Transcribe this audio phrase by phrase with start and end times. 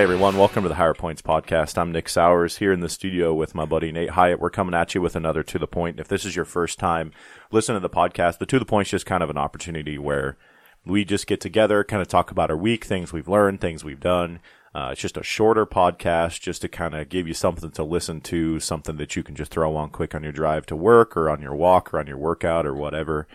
[0.00, 1.76] Hey everyone, welcome to the Higher Points podcast.
[1.76, 4.40] I'm Nick Sowers here in the studio with my buddy Nate Hyatt.
[4.40, 6.00] We're coming at you with another To the Point.
[6.00, 7.12] If this is your first time
[7.52, 10.38] listening to the podcast, the To the Point is just kind of an opportunity where
[10.86, 14.00] we just get together, kind of talk about our week, things we've learned, things we've
[14.00, 14.40] done.
[14.74, 18.22] Uh, it's just a shorter podcast just to kind of give you something to listen
[18.22, 21.28] to, something that you can just throw on quick on your drive to work or
[21.28, 23.28] on your walk or on your workout or whatever.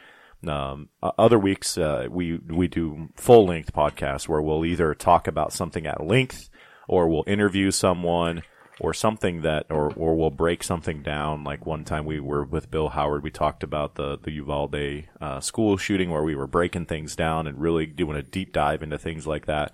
[0.47, 5.53] Um, other weeks, uh, we, we do full length podcasts where we'll either talk about
[5.53, 6.49] something at length
[6.87, 8.43] or we'll interview someone
[8.79, 11.43] or something that, or, or we'll break something down.
[11.43, 15.39] Like one time we were with Bill Howard, we talked about the, the Uvalde, uh,
[15.39, 18.97] school shooting where we were breaking things down and really doing a deep dive into
[18.97, 19.73] things like that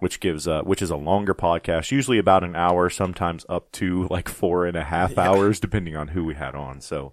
[0.00, 4.08] which gives uh, which is a longer podcast, usually about an hour, sometimes up to
[4.10, 5.30] like four and a half yeah.
[5.30, 6.80] hours, depending on who we had on.
[6.80, 7.12] So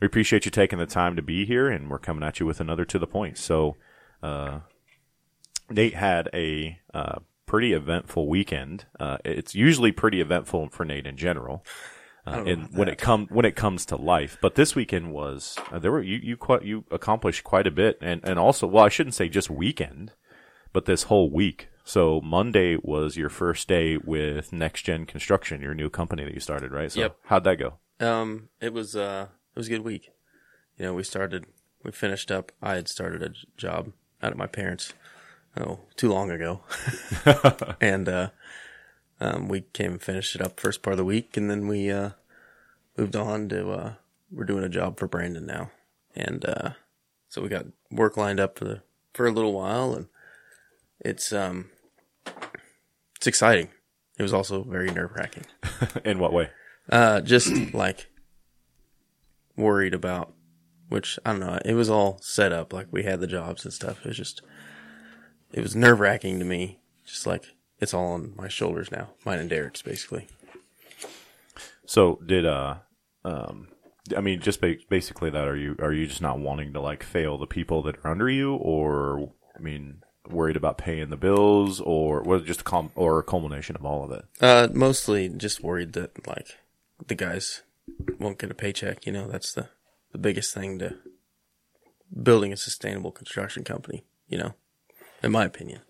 [0.00, 2.60] we appreciate you taking the time to be here, and we're coming at you with
[2.60, 3.38] another to the point.
[3.38, 3.76] So,
[4.22, 4.60] uh,
[5.70, 7.20] Nate had a uh,
[7.54, 8.84] pretty eventful weekend.
[8.98, 11.64] Uh, it's usually pretty eventful for Nate in general.
[12.26, 15.78] Uh, and when it comes when it comes to life, but this weekend was uh,
[15.78, 18.88] there were you you quite you accomplished quite a bit, and and also well I
[18.88, 20.10] shouldn't say just weekend,
[20.72, 21.68] but this whole week.
[21.84, 26.72] So Monday was your first day with NexGen Construction, your new company that you started,
[26.72, 26.90] right?
[26.90, 27.16] So yep.
[27.26, 27.74] how'd that go?
[28.00, 30.10] Um, it was uh it was a good week.
[30.76, 31.46] You know, we started,
[31.84, 32.50] we finished up.
[32.60, 34.92] I had started a job out at my parents,
[35.58, 36.60] oh, too long ago,
[37.80, 38.30] and uh,
[39.20, 41.90] um, we came and finished it up first part of the week, and then we
[41.90, 42.10] uh,
[42.96, 43.92] moved on to uh,
[44.30, 45.70] we're doing a job for Brandon now,
[46.14, 46.70] and uh,
[47.28, 50.06] so we got work lined up for the for a little while, and
[51.00, 51.70] it's um
[53.16, 53.68] it's exciting.
[54.18, 55.46] It was also very nerve wracking.
[56.04, 56.50] In what way?
[56.90, 58.08] Uh, just like
[59.56, 60.34] worried about,
[60.88, 61.58] which I don't know.
[61.64, 62.72] It was all set up.
[62.72, 64.00] Like we had the jobs and stuff.
[64.00, 64.42] It was just,
[65.54, 66.80] it was nerve wracking to me.
[67.06, 67.44] Just like
[67.80, 70.26] it's all on my shoulders now, mine and Derek's basically.
[71.86, 72.76] So did, uh,
[73.24, 73.68] um,
[74.16, 75.46] I mean, just ba- basically that.
[75.46, 78.28] Are you are you just not wanting to like fail the people that are under
[78.28, 82.92] you, or I mean, worried about paying the bills, or was it just a com-
[82.94, 84.24] or a culmination of all of it?
[84.40, 86.48] Uh, mostly just worried that like
[87.06, 87.62] the guys
[88.18, 89.06] won't get a paycheck.
[89.06, 89.68] You know, that's the,
[90.12, 90.96] the biggest thing to
[92.22, 94.54] building a sustainable construction company, you know,
[95.24, 95.80] in my opinion.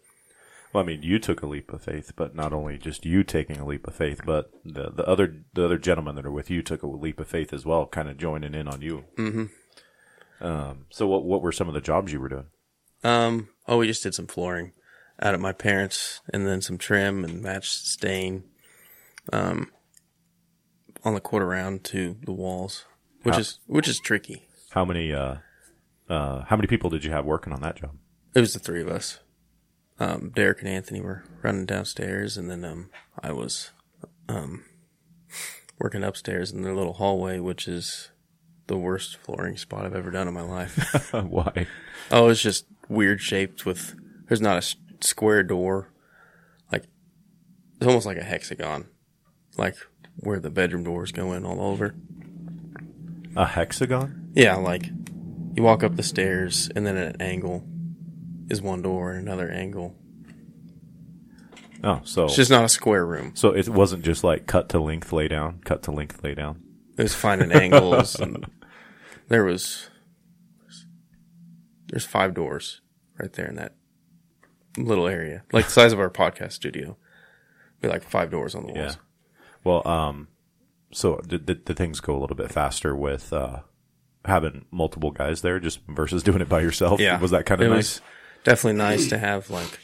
[0.73, 3.59] Well, I mean, you took a leap of faith, but not only just you taking
[3.59, 6.63] a leap of faith, but the the other the other gentlemen that are with you
[6.63, 9.05] took a leap of faith as well, kind of joining in on you.
[9.17, 10.45] Mm-hmm.
[10.45, 12.47] Um, so what what were some of the jobs you were doing?
[13.05, 14.73] Um, oh, we just did some flooring
[15.21, 18.45] out at my parents, and then some trim and match stain.
[19.33, 19.71] Um,
[21.05, 22.85] on the quarter round to the walls,
[23.23, 24.47] which how, is which is tricky.
[24.71, 25.37] How many uh,
[26.09, 27.97] uh, how many people did you have working on that job?
[28.35, 29.21] It was the three of us.
[29.99, 32.91] Um, Derek and Anthony were running downstairs, and then um,
[33.23, 33.71] I was
[34.29, 34.65] um,
[35.79, 38.11] working upstairs in their little hallway, which is
[38.67, 40.77] the worst flooring spot I've ever done in my life.
[41.13, 41.67] Why?
[42.11, 43.95] Oh, it's just weird shaped with.
[44.29, 45.93] There's not a square door.
[46.73, 46.85] Like
[47.77, 48.89] it's almost like a hexagon.
[49.57, 49.77] Like
[50.17, 51.95] where the bedroom doors go in all over.
[53.37, 54.31] A hexagon?
[54.35, 54.91] Yeah, like
[55.55, 57.65] you walk up the stairs and then at an angle
[58.49, 59.95] is one door and another angle.
[61.83, 63.33] Oh, so it's just not a square room.
[63.35, 66.63] So it wasn't just like cut to length, lay down, cut to length, lay down.
[66.97, 68.15] It was finding angles.
[68.21, 68.47] and
[69.29, 69.91] there was
[71.89, 72.81] there's five doors
[73.19, 73.75] right there in that
[74.79, 76.97] little area, like the size of our podcast studio.
[77.81, 78.95] Be like five doors on the walls.
[78.97, 79.01] Yeah.
[79.63, 80.29] Well, um,
[80.93, 83.61] so did, did, did things go a little bit faster with uh,
[84.25, 86.99] having multiple guys there, just versus doing it by yourself?
[87.01, 88.01] Yeah, was that kind of nice?
[88.45, 89.81] Definitely nice to have like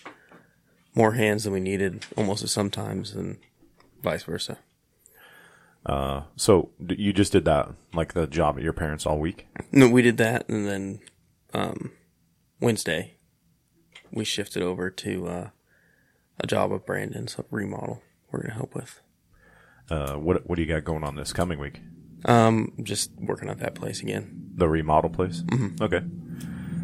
[0.95, 3.39] more hands than we needed, almost sometimes, and
[4.03, 4.59] vice versa.
[5.87, 9.47] Uh, so you just did that, like the job at your parents all week?
[9.73, 11.01] No, we did that, and then
[11.55, 11.93] um,
[12.61, 13.15] Wednesday
[14.13, 15.49] we shifted over to uh,
[16.39, 18.03] a job of Brandon's remodel.
[18.31, 19.01] We're gonna help with.
[19.91, 21.81] Uh, what what do you got going on this coming week?
[22.27, 24.51] Um, just working at that place again.
[24.55, 25.43] The remodel place.
[25.43, 25.83] Mm-hmm.
[25.83, 26.03] Okay.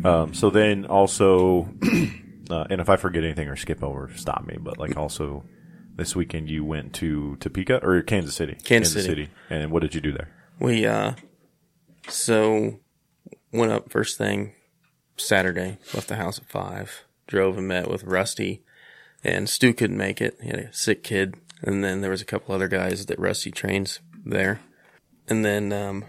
[0.04, 1.68] Um, so then also,
[2.50, 4.56] uh, and if I forget anything or skip over, stop me.
[4.58, 5.44] But like also,
[5.94, 8.56] this weekend you went to Topeka or Kansas City.
[8.64, 9.04] Kansas.
[9.04, 9.28] City.
[9.50, 10.28] And what did you do there?
[10.58, 11.14] We uh,
[12.08, 12.80] so
[13.52, 14.52] went up first thing
[15.16, 15.78] Saturday.
[15.94, 17.04] Left the house at five.
[17.26, 18.62] Drove and met with Rusty,
[19.24, 20.38] and Stu couldn't make it.
[20.40, 23.50] He had a sick kid and then there was a couple other guys that Rusty
[23.50, 24.60] trains there.
[25.28, 26.04] And then um,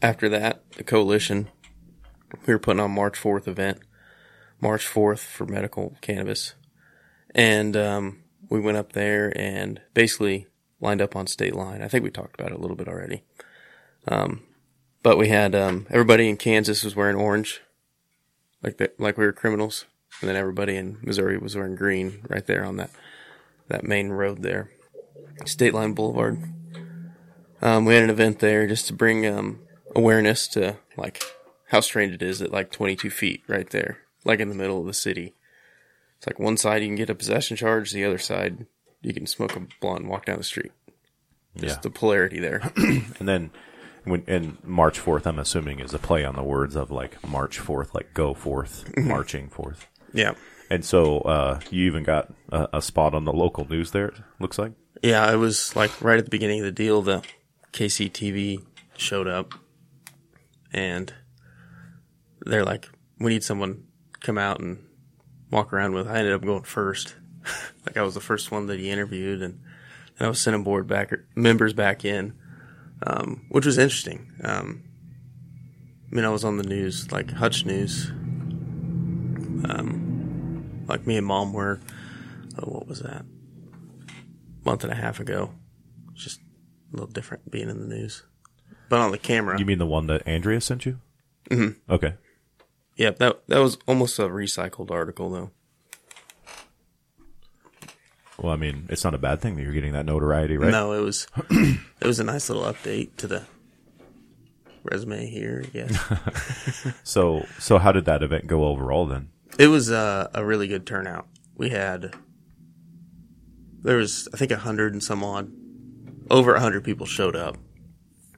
[0.00, 1.48] after that, the coalition,
[2.46, 3.78] we were putting on March 4th event,
[4.60, 6.54] March 4th for medical cannabis.
[7.34, 10.46] And um, we went up there and basically
[10.80, 11.82] lined up on state line.
[11.82, 13.22] I think we talked about it a little bit already.
[14.08, 14.42] Um,
[15.02, 17.60] but we had um, everybody in Kansas was wearing orange,
[18.62, 19.86] like the, like we were criminals,
[20.20, 22.90] and then everybody in Missouri was wearing green right there on that
[23.68, 24.70] that main road there,
[25.46, 26.42] State Line Boulevard.
[27.62, 29.60] Um, we had an event there just to bring um,
[29.94, 31.22] awareness to like
[31.70, 34.86] how strange it is at like 22 feet right there, like in the middle of
[34.86, 35.34] the city.
[36.18, 38.66] It's like one side you can get a possession charge, the other side
[39.02, 40.72] you can smoke a blunt and walk down the street.
[41.56, 41.80] Just Yeah.
[41.82, 42.70] the polarity there.
[43.18, 43.50] And then
[44.04, 47.58] when and March fourth, I'm assuming is a play on the words of like March
[47.58, 49.86] fourth, like go forth, marching forth.
[50.12, 50.34] yeah.
[50.70, 54.08] And so uh, you even got a, a spot on the local news there.
[54.08, 54.72] It looks like.
[55.02, 57.22] Yeah, it was like right at the beginning of the deal, the
[57.72, 58.64] KCTV
[58.96, 59.54] showed up
[60.72, 61.12] and
[62.46, 62.88] they're like,
[63.18, 63.84] we need someone
[64.14, 64.84] to come out and
[65.50, 66.06] walk around with.
[66.08, 67.14] I ended up going first.
[67.86, 69.60] like I was the first one that he interviewed and,
[70.18, 72.34] and I was sending board back members back in,
[73.06, 74.32] um, which was interesting.
[74.42, 74.84] Um,
[76.10, 78.08] I mean, I was on the news, like Hutch News.
[79.64, 81.80] Um, like me and mom were,
[82.58, 83.24] oh, what was that?
[84.08, 85.52] A month and a half ago.
[86.14, 86.40] Just
[86.92, 88.24] a little different being in the news.
[88.88, 90.98] But on the camera, You mean the one that Andrea sent you?
[91.50, 91.92] Mm-hmm.
[91.92, 92.14] Okay.
[93.00, 95.50] Yeah, that that was almost a recycled article though.
[98.38, 100.70] Well, I mean, it's not a bad thing that you're getting that notoriety, right?
[100.70, 103.46] No, it was it was a nice little update to the
[104.82, 105.64] resume here.
[105.72, 105.98] Yes,
[107.02, 109.30] So, so how did that event go overall then?
[109.58, 111.26] it was uh, a really good turnout.
[111.56, 112.14] We had
[113.82, 115.50] there was I think a hundred and some odd,
[116.30, 117.56] over a hundred people showed up,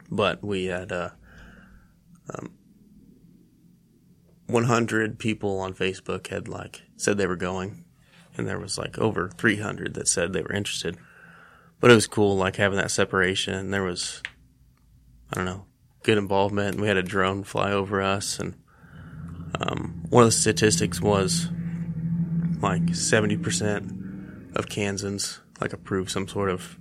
[0.09, 1.11] but we had uh,
[2.33, 2.53] um,
[4.47, 7.85] one hundred people on Facebook had like said they were going,
[8.37, 10.97] and there was like over three hundred that said they were interested.
[11.81, 13.71] But it was cool, like having that separation.
[13.71, 14.23] There was,
[15.33, 15.67] I don't know,
[16.03, 16.81] good involvement.
[16.81, 18.55] We had a drone fly over us, and
[19.61, 21.49] um, one of the statistics was
[22.61, 23.93] like seventy percent
[24.55, 26.79] of Kansans like approve some sort of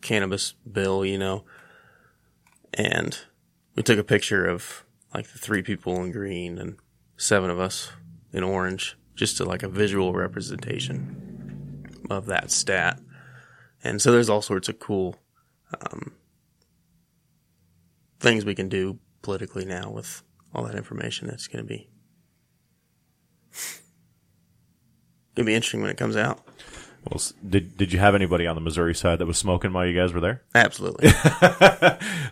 [0.00, 1.44] cannabis bill, you know.
[2.74, 3.18] And
[3.74, 4.85] we took a picture of
[5.16, 6.76] like the three people in green and
[7.16, 7.90] seven of us
[8.34, 13.00] in orange, just to like a visual representation of that stat.
[13.82, 15.16] And so there's all sorts of cool
[15.80, 16.12] um,
[18.20, 20.22] things we can do politically now with
[20.54, 21.28] all that information.
[21.28, 21.88] that's going to be
[25.34, 26.46] going to be interesting when it comes out.
[27.10, 29.94] Well, did did you have anybody on the Missouri side that was smoking while you
[29.98, 30.42] guys were there?
[30.54, 31.10] Absolutely.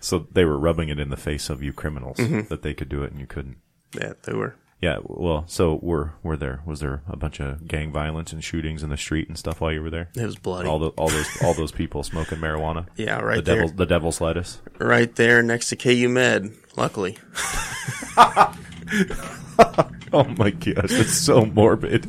[0.00, 2.48] So they were rubbing it in the face of you criminals Mm-hmm.
[2.48, 3.56] that they could do it and you couldn't.
[3.98, 4.54] yeah, they were.
[4.82, 8.82] Yeah, well, so were were there was there a bunch of gang violence and shootings
[8.82, 10.10] in the street and stuff while you were there?
[10.14, 10.68] It was bloody.
[10.68, 12.86] All the all those all those people smoking marijuana.
[12.96, 13.54] yeah, The right there.
[13.56, 14.60] devil's the devil's lettuce.
[14.78, 17.16] Right there next to KU Med, luckily.
[20.12, 22.08] Oh my gosh, it's so morbid.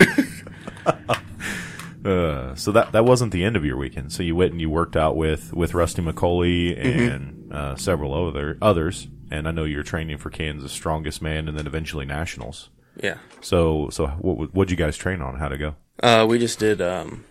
[2.06, 4.12] Uh, so that that wasn't the end of your weekend.
[4.12, 8.58] So you went and you worked out with with Rusty McAulay and uh, several other
[8.62, 9.08] others.
[9.32, 12.70] And I know you're training for Kansas Strongest Man and then eventually Nationals.
[12.96, 13.18] Yeah.
[13.42, 15.40] So so what what'd you guys train on?
[15.40, 15.76] How to go?
[16.02, 17.26] Uh, we just did, um,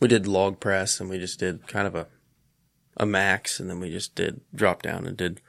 [0.00, 2.06] we did log press and we just did kind of a,
[2.96, 5.40] a max and then we just did drop down and did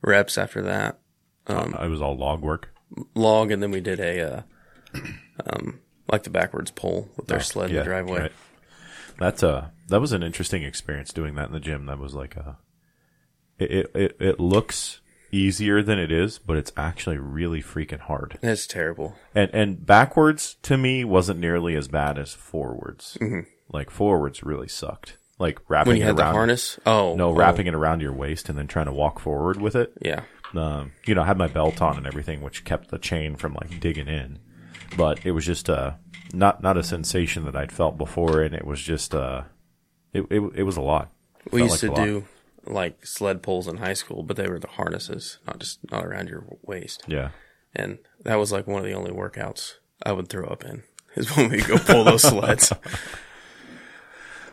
[0.00, 0.98] reps after that.
[1.46, 2.70] Um, it was all log work.
[3.14, 4.42] log and then we did a, uh,
[5.46, 8.18] um, like the backwards pole with their sled in the driveway.
[8.18, 8.32] Oh, right.
[9.18, 11.86] That's uh that was an interesting experience doing that in the gym.
[11.86, 12.58] That was like a
[13.58, 18.38] it it it, it looks easier than it is, but it's actually really freaking hard.
[18.42, 19.16] It's terrible.
[19.34, 23.18] And and backwards to me wasn't nearly as bad as forwards.
[23.72, 25.16] Like forwards really sucked.
[25.38, 25.88] Like wrapping Mm-hmm.
[25.90, 26.78] When you it had the around harness?
[26.86, 27.16] Oh.
[27.16, 29.92] no oh, wrapping it around your waist and then trying to walk forward with it.
[30.00, 30.22] Yeah.
[30.54, 33.54] Um, you know, I had my belt on and everything, which kept the chain from
[33.54, 34.38] like digging in.
[34.96, 35.92] But it was just uh
[36.32, 39.42] not not a sensation that I'd felt before, and it was just uh
[40.12, 41.10] it it, it was a lot.
[41.50, 42.04] We used like to lot.
[42.04, 42.24] do
[42.66, 46.28] like sled poles in high school, but they were the harnesses, not just not around
[46.28, 47.02] your waist.
[47.06, 47.30] Yeah.
[47.74, 50.84] And that was like one of the only workouts I would throw up in
[51.16, 52.72] is when we go pull those sleds.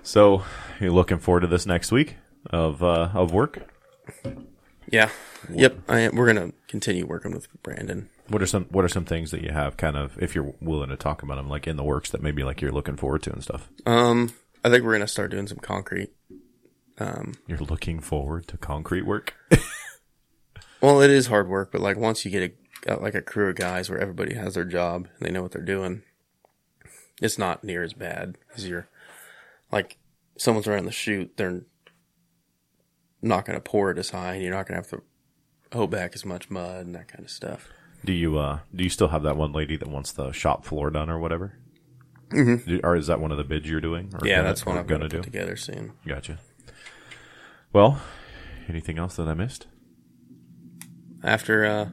[0.03, 0.43] So
[0.79, 2.15] you're looking forward to this next week
[2.49, 3.59] of uh of work.
[4.91, 5.09] Yeah.
[5.49, 5.77] Yep.
[5.89, 6.15] I am.
[6.15, 8.09] We're gonna continue working with Brandon.
[8.27, 10.89] What are some What are some things that you have kind of, if you're willing
[10.89, 13.33] to talk about them, like in the works that maybe like you're looking forward to
[13.33, 13.69] and stuff?
[13.85, 14.33] Um,
[14.63, 16.11] I think we're gonna start doing some concrete.
[17.47, 19.33] You're looking forward to concrete work.
[20.81, 22.57] Well, it is hard work, but like once you get
[22.87, 25.51] a like a crew of guys where everybody has their job and they know what
[25.51, 26.01] they're doing,
[27.21, 28.87] it's not near as bad as you're
[29.71, 29.97] like
[30.37, 31.61] someone's running the chute, they're
[33.21, 35.03] not going to pour it as high, and you're not going to have to
[35.77, 37.67] hoe back as much mud and that kind of stuff.
[38.03, 40.89] Do you uh do you still have that one lady that wants the shop floor
[40.89, 41.57] done or whatever?
[42.29, 42.79] Mm-hmm.
[42.83, 44.11] Or is that one of the bids you're doing?
[44.19, 45.21] Or Yeah, gonna- that's what I'm going gonna do.
[45.21, 45.93] together soon.
[46.07, 46.39] Gotcha.
[47.73, 48.01] Well,
[48.67, 49.67] anything else that I missed?
[51.23, 51.85] After, uh,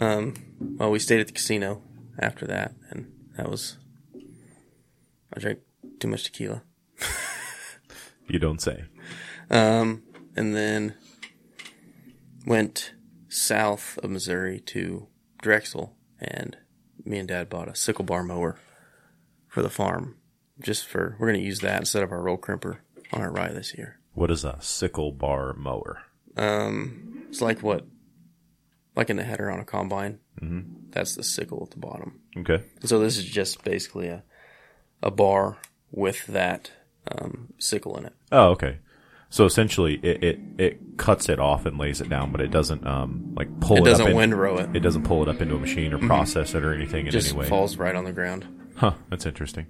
[0.00, 0.34] um,
[0.78, 1.82] well, we stayed at the casino
[2.18, 3.76] after that, and that was,
[5.32, 5.60] I drank
[6.00, 6.62] too much tequila.
[8.28, 8.84] You don't say.
[9.50, 10.02] Um,
[10.36, 10.94] and then
[12.46, 12.94] went
[13.28, 15.08] south of Missouri to
[15.42, 16.56] Drexel, and
[17.04, 18.58] me and Dad bought a sickle bar mower
[19.48, 20.16] for the farm.
[20.60, 22.78] Just for we're going to use that instead of our roll crimper
[23.12, 23.98] on our rye this year.
[24.12, 26.02] What is a sickle bar mower?
[26.36, 27.86] Um, it's like what,
[28.94, 30.18] like in the header on a combine.
[30.40, 30.90] Mm-hmm.
[30.90, 32.20] That's the sickle at the bottom.
[32.36, 32.62] Okay.
[32.84, 34.22] So this is just basically a
[35.02, 35.58] a bar
[35.90, 36.70] with that
[37.10, 38.14] um, sickle in it.
[38.30, 38.78] Oh, okay.
[39.30, 42.86] So essentially, it, it it cuts it off and lays it down, but it doesn't
[42.86, 44.74] um like pull It it, doesn't up in- windrow it.
[44.76, 47.28] It doesn't pull it up into a machine or process it or anything in Just
[47.30, 47.42] any way.
[47.42, 48.46] It just falls right on the ground.
[48.76, 48.94] Huh.
[49.08, 49.66] That's interesting.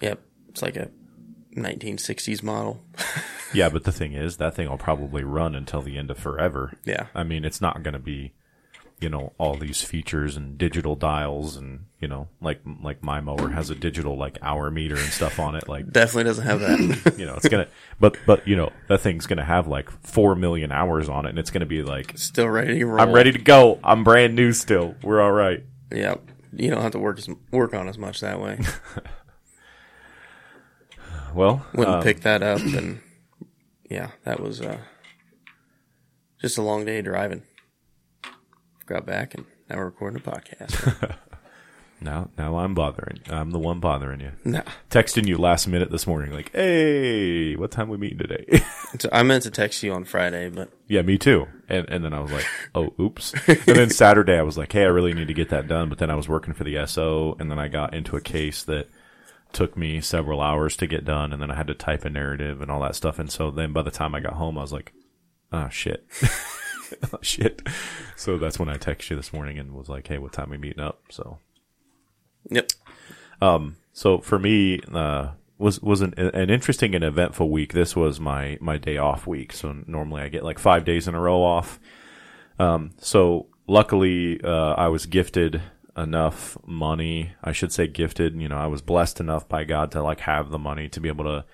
[0.00, 0.90] Yep, it's like a
[1.56, 2.82] 1960s model.
[3.54, 6.72] Yeah, but the thing is, that thing will probably run until the end of forever.
[6.84, 7.06] Yeah.
[7.14, 8.34] I mean, it's not going to be,
[9.00, 13.50] you know, all these features and digital dials and you know, like like my mower
[13.50, 15.68] has a digital like hour meter and stuff on it.
[15.68, 17.14] Like Definitely doesn't have that.
[17.18, 17.68] you know, it's gonna,
[18.00, 21.38] but but you know, that thing's gonna have like four million hours on it, and
[21.38, 23.00] it's gonna be like, Still ready to roll.
[23.00, 23.78] I'm ready to go.
[23.82, 24.94] I'm brand new still.
[25.02, 25.64] We're all right.
[25.92, 26.30] Yep.
[26.52, 28.60] You don't have to work as, work on as much that way.
[31.36, 33.00] Well, Wouldn't um, pick that up, and
[33.90, 34.78] yeah, that was uh,
[36.40, 37.42] just a long day driving.
[38.86, 41.16] Got back, and now we're recording a podcast.
[42.00, 43.18] now now I'm bothering.
[43.28, 44.30] I'm the one bothering you.
[44.44, 48.62] no, Texting you last minute this morning, like, hey, what time we meeting today?
[49.00, 51.48] so I meant to text you on Friday, but Yeah, me too.
[51.68, 53.34] And and then I was like, oh, oops.
[53.48, 55.88] And then Saturday I was like, hey, I really need to get that done.
[55.88, 58.62] But then I was working for the SO, and then I got into a case
[58.64, 58.88] that
[59.52, 62.62] took me several hours to get done, and then I had to type a narrative
[62.62, 63.18] and all that stuff.
[63.18, 64.92] And so then by the time I got home, I was like,
[65.52, 66.06] oh shit,
[67.12, 67.62] oh, shit.
[68.16, 70.58] So that's when I texted you this morning and was like, hey, what time we
[70.58, 71.02] meeting up?
[71.10, 71.38] So
[72.50, 72.70] yep.
[73.92, 77.72] so for me, uh, was was an, an interesting and eventful week.
[77.72, 79.52] This was my my day off week.
[79.52, 81.80] So normally I get like five days in a row off.
[82.58, 85.62] Um, so luckily, uh, I was gifted
[85.96, 87.32] enough money.
[87.42, 88.40] I should say gifted.
[88.40, 91.08] You know, I was blessed enough by God to like have the money to be
[91.08, 91.44] able to.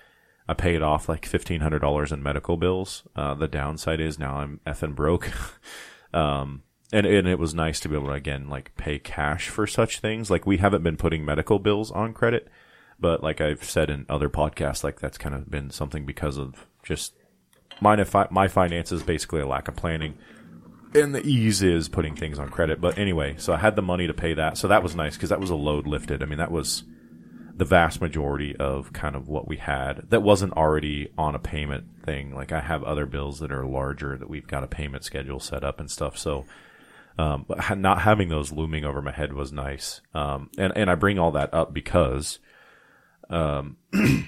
[0.47, 3.03] I paid off like fifteen hundred dollars in medical bills.
[3.15, 5.31] Uh, the downside is now I'm effing broke.
[6.13, 9.65] um, and and it was nice to be able to again like pay cash for
[9.65, 10.29] such things.
[10.29, 12.49] Like we haven't been putting medical bills on credit,
[12.99, 16.67] but like I've said in other podcasts, like that's kind of been something because of
[16.83, 17.13] just
[17.81, 17.95] my
[18.29, 20.17] my finances, basically a lack of planning.
[20.95, 22.79] And the ease is putting things on credit.
[22.79, 24.59] But anyway, so I had the money to pay that.
[24.59, 26.21] So that was nice because that was a load lifted.
[26.21, 26.83] I mean, that was
[27.55, 31.85] the vast majority of kind of what we had that wasn't already on a payment
[32.03, 32.33] thing.
[32.33, 35.63] Like I have other bills that are larger that we've got a payment schedule set
[35.63, 36.17] up and stuff.
[36.17, 36.45] So,
[37.17, 40.01] um, but not having those looming over my head was nice.
[40.15, 42.39] Um, and, and I bring all that up because,
[43.29, 43.77] um,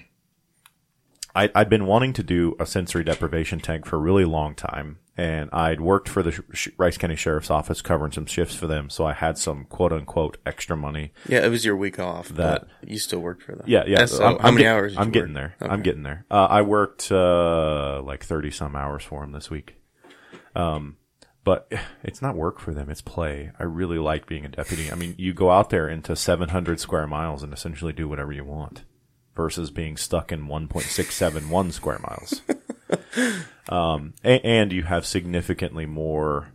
[1.35, 4.99] I, I'd been wanting to do a sensory deprivation tank for a really long time,
[5.17, 8.89] and I'd worked for the Sh- Rice County Sheriff's Office covering some shifts for them,
[8.89, 11.11] so I had some quote unquote extra money.
[11.27, 12.29] Yeah, it was your week off.
[12.29, 13.65] That- but you still worked for them.
[13.67, 14.05] Yeah, yeah.
[14.05, 14.95] So I'm- how I'm many get- hours?
[14.97, 15.55] I'm getting there.
[15.59, 16.25] I'm getting there.
[16.31, 19.75] Uh, I worked uh, like thirty some hours for them this week.
[20.55, 20.97] Um,
[21.43, 21.71] but
[22.03, 23.51] it's not work for them; it's play.
[23.59, 24.91] I really like being a deputy.
[24.91, 28.43] I mean, you go out there into 700 square miles and essentially do whatever you
[28.45, 28.83] want,
[29.35, 32.41] versus being stuck in 1.671 square miles.
[33.69, 36.53] um, and, and you have significantly more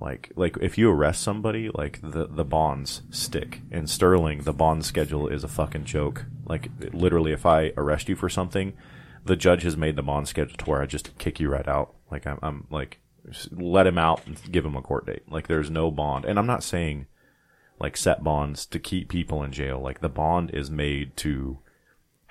[0.00, 3.62] like like if you arrest somebody like the the bonds stick.
[3.70, 6.26] In Sterling the bond schedule is a fucking joke.
[6.44, 8.74] Like literally if i arrest you for something
[9.24, 11.94] the judge has made the bond schedule to where i just kick you right out.
[12.10, 13.00] Like i'm, I'm like
[13.50, 15.22] let him out and give him a court date.
[15.30, 16.24] Like there's no bond.
[16.24, 17.06] And i'm not saying
[17.78, 19.80] like set bonds to keep people in jail.
[19.80, 21.58] Like the bond is made to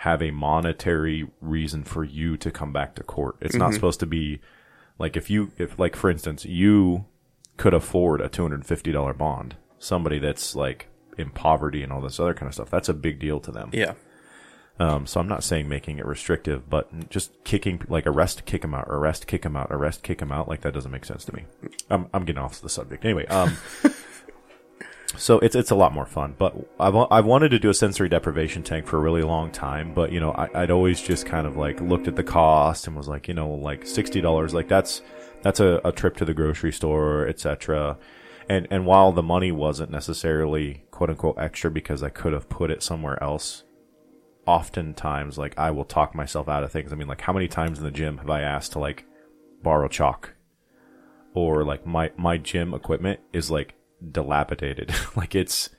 [0.05, 3.35] have a monetary reason for you to come back to court.
[3.41, 4.39] It's not supposed to be
[4.99, 7.05] like if you if like for instance you
[7.57, 12.47] could afford a $250 bond somebody that's like in poverty and all this other kind
[12.47, 13.71] of stuff that's a big deal to them.
[13.73, 13.93] Yeah.
[14.79, 18.75] um, so i'm not saying making it restrictive but just kicking like arrest kick them
[18.75, 21.33] out arrest kick them out arrest kick them out like that doesn't make sense to
[21.35, 21.45] me.
[21.89, 23.03] I'm, I'm getting off the subject.
[23.05, 23.57] Anyway um,
[25.17, 28.09] So it's it's a lot more fun, but I've I've wanted to do a sensory
[28.09, 29.93] deprivation tank for a really long time.
[29.93, 32.95] But you know, I, I'd always just kind of like looked at the cost and
[32.95, 35.01] was like, you know, like sixty dollars, like that's
[35.41, 37.97] that's a, a trip to the grocery store, etc.
[38.49, 42.71] And and while the money wasn't necessarily quote unquote extra because I could have put
[42.71, 43.63] it somewhere else,
[44.45, 46.91] oftentimes like I will talk myself out of things.
[46.91, 49.05] I mean, like how many times in the gym have I asked to like
[49.61, 50.33] borrow chalk?
[51.33, 53.75] Or like my my gym equipment is like
[54.11, 54.93] dilapidated.
[55.15, 55.69] like it's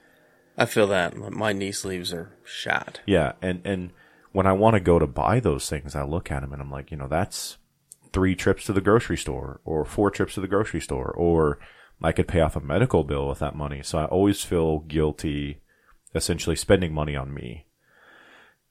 [0.59, 3.01] I feel that my knee sleeves are shot.
[3.07, 3.91] yeah, and and
[4.33, 6.71] when I want to go to buy those things, I look at them and I'm
[6.71, 7.57] like, you know, that's
[8.13, 11.59] three trips to the grocery store or four trips to the grocery store or
[12.03, 13.83] I could pay off a medical bill with that money.
[13.83, 15.63] So I always feel guilty
[16.15, 17.67] essentially spending money on me.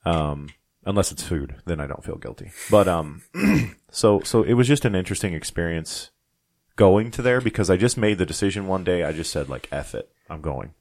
[0.06, 0.50] Um
[0.86, 2.52] unless it's food, then I don't feel guilty.
[2.70, 3.24] But um
[3.92, 6.12] so so it was just an interesting experience
[6.76, 9.04] going to there because I just made the decision one day.
[9.04, 10.10] I just said like F it.
[10.30, 10.74] I'm going.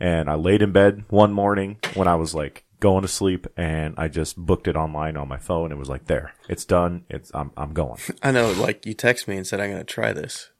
[0.00, 3.94] And I laid in bed one morning when I was like going to sleep and
[3.98, 5.72] I just booked it online on my phone.
[5.72, 6.32] It was like there.
[6.48, 7.04] It's done.
[7.08, 8.00] It's I'm I'm going.
[8.22, 10.50] I know, like you text me and said I'm gonna try this,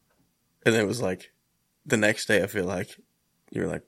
[0.66, 1.32] and it was like
[1.86, 2.42] the next day.
[2.42, 2.96] I feel like
[3.50, 3.84] you were like,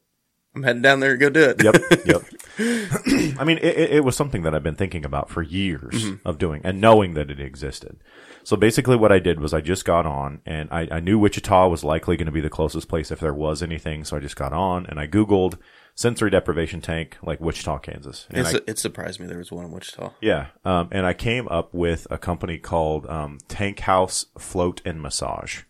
[0.55, 1.63] I'm heading down there to go do it.
[1.63, 1.75] Yep,
[2.07, 3.39] yep.
[3.39, 6.61] I mean, it, it, was something that I've been thinking about for years of doing
[6.65, 8.03] and knowing that it existed.
[8.43, 11.69] So basically, what I did was I just got on, and I, I knew Wichita
[11.69, 14.05] was likely going to be the closest place if there was anything.
[14.05, 15.59] So I just got on and I googled
[15.95, 18.27] sensory deprivation tank like Wichita, Kansas.
[18.31, 20.13] And I, it surprised me there was one in Wichita.
[20.21, 25.63] yeah, um, and I came up with a company called um, Tankhouse Float and Massage,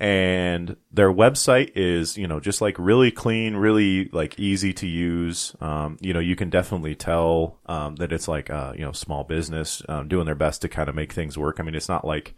[0.00, 5.54] and their website is you know just like really clean, really like easy to use.
[5.60, 9.24] Um, you know, you can definitely tell um, that it's like uh, you know small
[9.24, 11.60] business um, doing their best to kind of make things work.
[11.60, 12.34] I mean, it's not like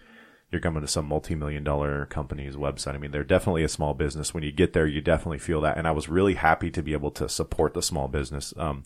[0.51, 2.95] you're coming to some multi-million dollar company's website.
[2.95, 4.35] I mean, they're definitely a small business.
[4.35, 5.79] When you get there, you definitely feel that.
[5.79, 8.53] And I was really happy to be able to support the small business.
[8.59, 8.85] Um,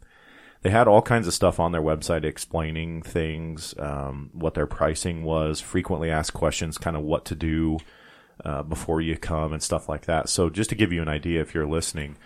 [0.62, 5.24] they had all kinds of stuff on their website explaining things, um, what their pricing
[5.24, 7.78] was, frequently asked questions, kind of what to do
[8.44, 10.28] uh, before you come and stuff like that.
[10.28, 12.16] So just to give you an idea, if you're listening,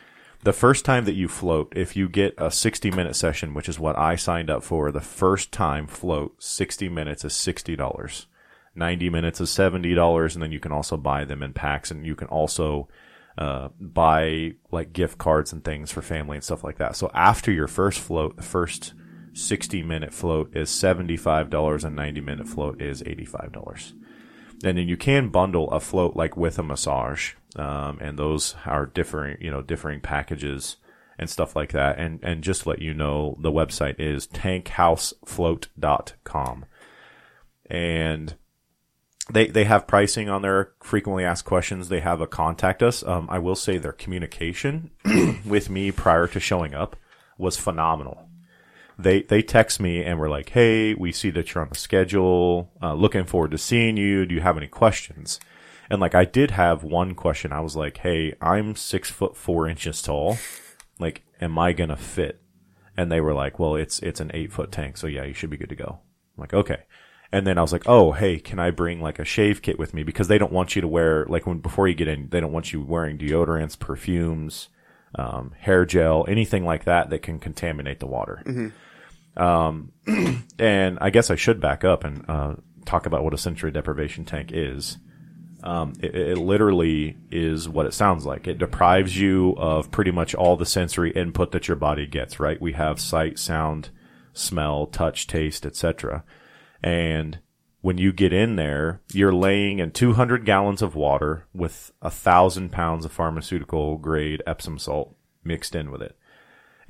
[0.43, 3.79] the first time that you float, if you get a 60 minute session, which is
[3.79, 8.27] what I signed up for, the first time float 60 minutes is $60.
[8.75, 12.15] 90 minutes is $70 and then you can also buy them in packs and you
[12.15, 12.89] can also
[13.37, 16.97] uh, buy like gift cards and things for family and stuff like that.
[16.97, 18.95] So after your first float, the first
[19.35, 24.00] 60 minute float is $75 and 90 minute float is $85.
[24.65, 27.35] And then you can bundle a float like with a massage.
[27.57, 30.77] Um, and those are differing, you know, differing packages
[31.19, 31.99] and stuff like that.
[31.99, 36.65] And, and just let you know, the website is tankhousefloat.com.
[37.69, 38.37] And
[39.33, 41.89] they they have pricing on their frequently asked questions.
[41.89, 43.05] They have a contact us.
[43.05, 44.91] Um, I will say their communication
[45.47, 46.97] with me prior to showing up
[47.39, 48.30] was phenomenal.
[49.03, 52.71] They they text me and were like, "Hey, we see that you're on the schedule.
[52.83, 54.27] Uh, looking forward to seeing you.
[54.27, 55.41] Do you have any questions?"
[55.91, 57.53] And like I did have one question.
[57.53, 60.39] I was like, "Hey, I'm six foot four inches tall.
[60.99, 62.41] Like, am I gonna fit?"
[62.97, 65.51] And they were like, "Well, it's it's an eight foot tank, so yeah, you should
[65.51, 65.99] be good to go."
[66.37, 66.83] I'm like, "Okay."
[67.33, 69.95] And then I was like, "Oh, hey, can I bring like a shave kit with
[69.95, 72.41] me because they don't want you to wear like when before you get in, they
[72.41, 74.69] don't want you wearing deodorants, perfumes,
[75.15, 78.43] um, hair gel, anything like that that can contaminate the water."
[79.37, 79.93] Um,
[80.59, 84.25] and I guess I should back up and uh, talk about what a sensory deprivation
[84.25, 84.99] tank is.
[85.63, 88.47] Um, it, it literally is what it sounds like.
[88.47, 92.41] It deprives you of pretty much all the sensory input that your body gets.
[92.41, 92.61] Right?
[92.61, 93.91] We have sight, sound,
[94.33, 96.25] smell, touch, taste, etc.
[96.83, 97.41] And
[97.83, 102.71] when you get in there, you're laying in 200 gallons of water with a thousand
[102.73, 106.17] pounds of pharmaceutical grade Epsom salt mixed in with it.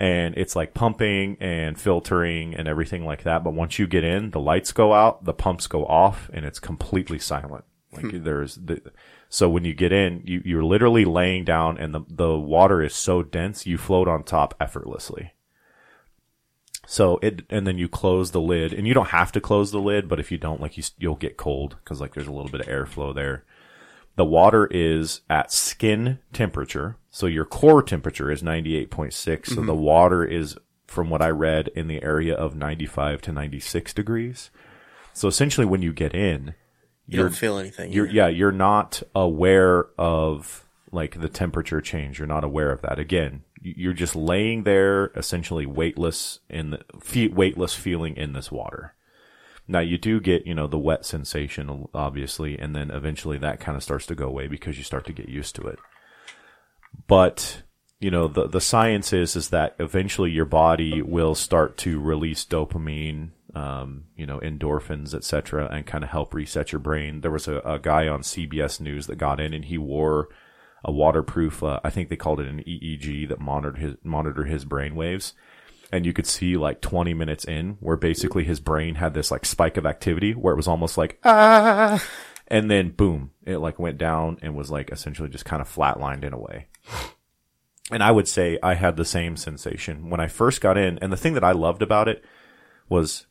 [0.01, 3.45] And it's like pumping and filtering and everything like that.
[3.45, 6.59] But once you get in, the lights go out, the pumps go off, and it's
[6.59, 7.67] completely silent.
[7.93, 8.25] Like hmm.
[8.25, 8.81] there's the,
[9.29, 12.95] so when you get in, you, you're literally laying down and the, the water is
[12.95, 15.35] so dense, you float on top effortlessly.
[16.87, 19.79] So it, and then you close the lid, and you don't have to close the
[19.79, 22.51] lid, but if you don't, like you, you'll get cold because like there's a little
[22.51, 23.45] bit of airflow there.
[24.16, 29.12] The water is at skin temperature, so your core temperature is 98.6.
[29.46, 29.66] So mm-hmm.
[29.66, 34.51] the water is, from what I read, in the area of 95 to 96 degrees.
[35.14, 36.55] So essentially, when you get in,
[37.07, 37.92] You don't feel anything.
[37.92, 42.99] you're yeah you're not aware of like the temperature change you're not aware of that
[43.01, 48.94] again you're just laying there essentially weightless in the fe- weightless feeling in this water
[49.71, 53.77] now you do get you know the wet sensation obviously and then eventually that kind
[53.77, 55.79] of starts to go away because you start to get used to it
[57.07, 57.63] but
[58.01, 62.47] you know, the the science is is that eventually your body will start to release
[62.47, 67.21] dopamine, um, you know, endorphins, etc., and kind of help reset your brain.
[67.21, 70.29] There was a, a guy on CBS News that got in, and he wore
[70.83, 74.65] a waterproof, uh, I think they called it an EEG that monitored his monitor his
[74.65, 75.35] brain waves.
[75.92, 79.44] And you could see like 20 minutes in where basically his brain had this like
[79.44, 82.03] spike of activity where it was almost like, ah,
[82.46, 86.24] and then boom, it like went down and was like essentially just kind of flatlined
[86.24, 86.66] in a way.
[87.90, 90.98] And I would say I had the same sensation when I first got in.
[90.98, 92.24] And the thing that I loved about it
[92.88, 93.26] was,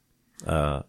[0.46, 0.82] uh,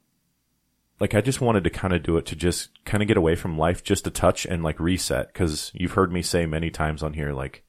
[0.99, 3.37] like I just wanted to kind of do it to just kind of get away
[3.37, 5.33] from life just a touch and like reset.
[5.35, 7.65] Cause you've heard me say many times on here, like,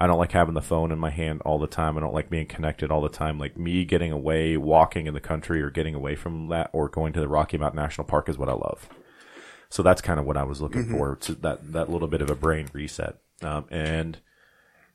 [0.00, 1.98] I don't like having the phone in my hand all the time.
[1.98, 3.38] I don't like being connected all the time.
[3.38, 7.12] Like me getting away, walking in the country or getting away from that or going
[7.14, 8.88] to the Rocky Mountain National Park is what I love.
[9.70, 10.96] So that's kind of what I was looking mm-hmm.
[10.96, 13.16] for to that, that little bit of a brain reset.
[13.42, 14.18] Um, and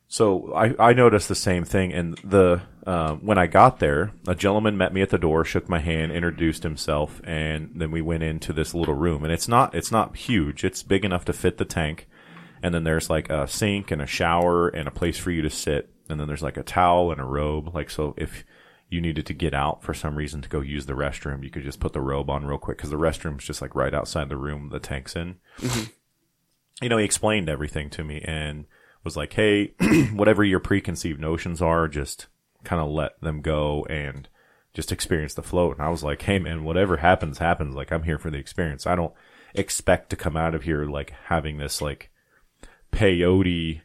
[0.08, 1.92] so I, I noticed the same thing.
[1.92, 5.68] And the, uh, when I got there, a gentleman met me at the door, shook
[5.68, 9.22] my hand, introduced himself, and then we went into this little room.
[9.22, 10.64] And it's not, it's not huge.
[10.64, 12.08] It's big enough to fit the tank.
[12.64, 15.50] And then there's like a sink and a shower and a place for you to
[15.50, 15.90] sit.
[16.08, 17.74] And then there's like a towel and a robe.
[17.74, 18.42] Like, so if
[18.88, 21.62] you needed to get out for some reason to go use the restroom, you could
[21.62, 24.38] just put the robe on real quick because the restroom's just like right outside the
[24.38, 25.36] room the tank's in.
[25.58, 25.90] Mm-hmm.
[26.80, 28.64] You know, he explained everything to me and
[29.04, 29.74] was like, hey,
[30.14, 32.28] whatever your preconceived notions are, just
[32.64, 34.26] kind of let them go and
[34.72, 35.76] just experience the float.
[35.76, 37.74] And I was like, hey man, whatever happens, happens.
[37.74, 38.86] Like I'm here for the experience.
[38.86, 39.12] I don't
[39.54, 42.10] expect to come out of here like having this like
[42.94, 43.80] peyote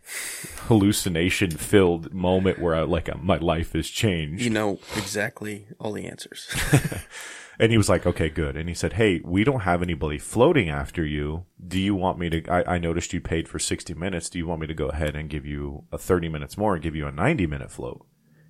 [0.68, 4.44] hallucination filled moment where I like my life has changed.
[4.44, 6.48] You know exactly all the answers.
[7.60, 8.56] and he was like, okay, good.
[8.56, 11.46] And he said, hey, we don't have anybody floating after you.
[11.66, 12.48] Do you want me to?
[12.50, 14.30] I, I noticed you paid for 60 minutes.
[14.30, 16.84] Do you want me to go ahead and give you a 30 minutes more and
[16.84, 18.06] give you a 90 minute float?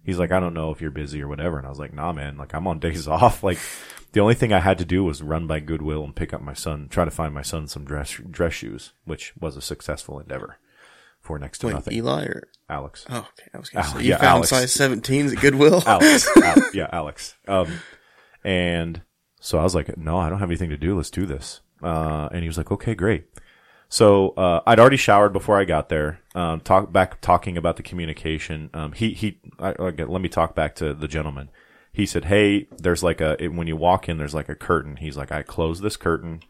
[0.09, 1.57] He's like, I don't know if you're busy or whatever.
[1.57, 3.43] And I was like, nah, man, like I'm on days off.
[3.43, 3.59] Like
[4.11, 6.53] the only thing I had to do was run by Goodwill and pick up my
[6.53, 10.57] son, try to find my son some dress, dress shoes, which was a successful endeavor
[11.21, 11.93] for next to Wait, nothing.
[11.93, 13.05] Eli or Alex?
[13.09, 13.49] Oh, okay.
[13.53, 14.49] I was going to say, you yeah, found Alex.
[14.49, 15.83] size 17s at Goodwill?
[15.87, 16.27] Alex.
[16.73, 17.35] yeah, Alex.
[17.47, 17.71] Um,
[18.43, 19.01] and
[19.39, 20.95] so I was like, no, I don't have anything to do.
[20.95, 21.61] Let's do this.
[21.83, 23.25] Uh, and he was like, okay, great.
[23.89, 26.19] So uh, I'd already showered before I got there.
[26.35, 28.69] Um, talk back talking about the communication.
[28.73, 29.39] Um, he he.
[29.57, 31.49] I, okay, let me talk back to the gentleman.
[31.91, 34.97] He said, "Hey, there's like a it, when you walk in, there's like a curtain."
[34.97, 36.41] He's like, "I close this curtain,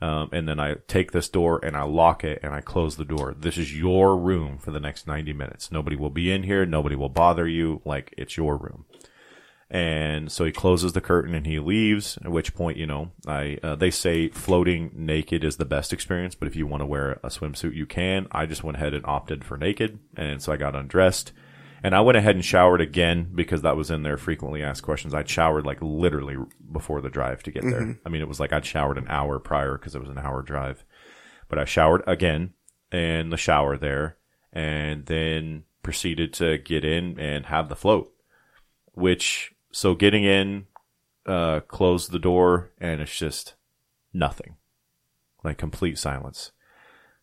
[0.00, 3.04] um, and then I take this door and I lock it and I close the
[3.04, 3.34] door.
[3.36, 5.72] This is your room for the next 90 minutes.
[5.72, 6.64] Nobody will be in here.
[6.64, 7.82] Nobody will bother you.
[7.84, 8.84] Like it's your room."
[9.74, 12.16] And so he closes the curtain and he leaves.
[12.24, 16.36] At which point, you know, I uh, they say floating naked is the best experience,
[16.36, 18.28] but if you want to wear a swimsuit, you can.
[18.30, 21.32] I just went ahead and opted for naked, and so I got undressed.
[21.82, 25.12] And I went ahead and showered again because that was in their frequently asked questions.
[25.12, 26.36] I'd showered like literally
[26.70, 27.80] before the drive to get there.
[27.80, 28.06] Mm-hmm.
[28.06, 30.40] I mean, it was like I'd showered an hour prior because it was an hour
[30.42, 30.84] drive.
[31.48, 32.54] But I showered again
[32.92, 34.18] in the shower there
[34.52, 38.14] and then proceeded to get in and have the float,
[38.92, 40.66] which so getting in,
[41.26, 43.54] uh, close the door, and it's just
[44.12, 44.54] nothing,
[45.42, 46.52] like complete silence.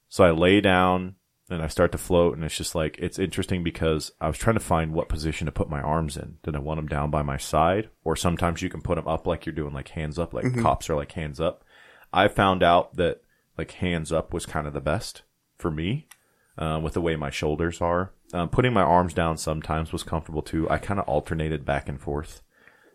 [0.09, 1.15] So I lay down
[1.49, 4.57] and I start to float, and it's just like it's interesting because I was trying
[4.57, 6.39] to find what position to put my arms in.
[6.43, 9.25] Did I want them down by my side, or sometimes you can put them up
[9.25, 10.61] like you're doing like hands up, like mm-hmm.
[10.61, 11.63] cops are like hands up.
[12.11, 13.21] I found out that
[13.57, 15.21] like hands up was kind of the best
[15.57, 16.09] for me,
[16.57, 18.11] uh, with the way my shoulders are.
[18.34, 20.70] Um, putting my arms down sometimes was comfortable too.
[20.70, 22.41] I kind of alternated back and forth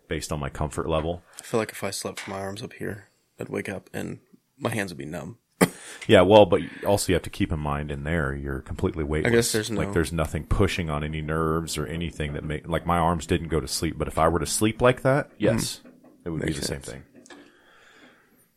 [0.07, 1.21] based on my comfort level.
[1.39, 4.19] I feel like if I slept with my arms up here, I'd wake up and
[4.57, 5.37] my hands would be numb.
[6.07, 9.31] yeah, well, but also you have to keep in mind in there you're completely weightless.
[9.31, 12.67] I guess there's no like there's nothing pushing on any nerves or anything that make
[12.67, 13.97] like my arms didn't go to sleep.
[13.97, 15.43] But if I were to sleep like that, mm-hmm.
[15.43, 15.87] yes, mm
[16.27, 16.85] it would Makes be the sense.
[16.87, 17.37] same thing.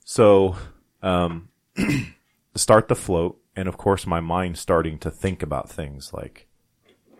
[0.04, 0.56] So,
[1.02, 1.50] um,
[2.56, 6.48] start the float, and of course, my mind starting to think about things like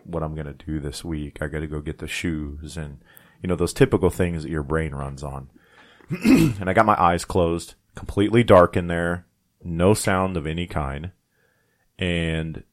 [0.05, 1.37] what I'm going to do this week.
[1.41, 2.99] I got to go get the shoes and
[3.41, 5.49] you know, those typical things that your brain runs on.
[6.09, 9.25] and I got my eyes closed, completely dark in there,
[9.63, 11.11] no sound of any kind.
[11.97, 12.63] And,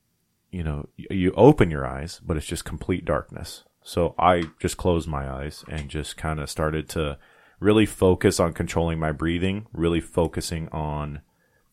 [0.50, 3.64] you know, you open your eyes, but it's just complete darkness.
[3.82, 7.18] So I just closed my eyes and just kind of started to
[7.60, 11.22] really focus on controlling my breathing, really focusing on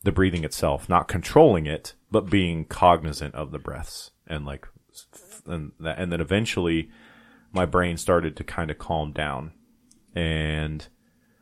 [0.03, 4.67] the breathing itself, not controlling it, but being cognizant of the breaths and like,
[5.45, 6.89] and that, and then eventually
[7.51, 9.53] my brain started to kind of calm down
[10.13, 10.87] and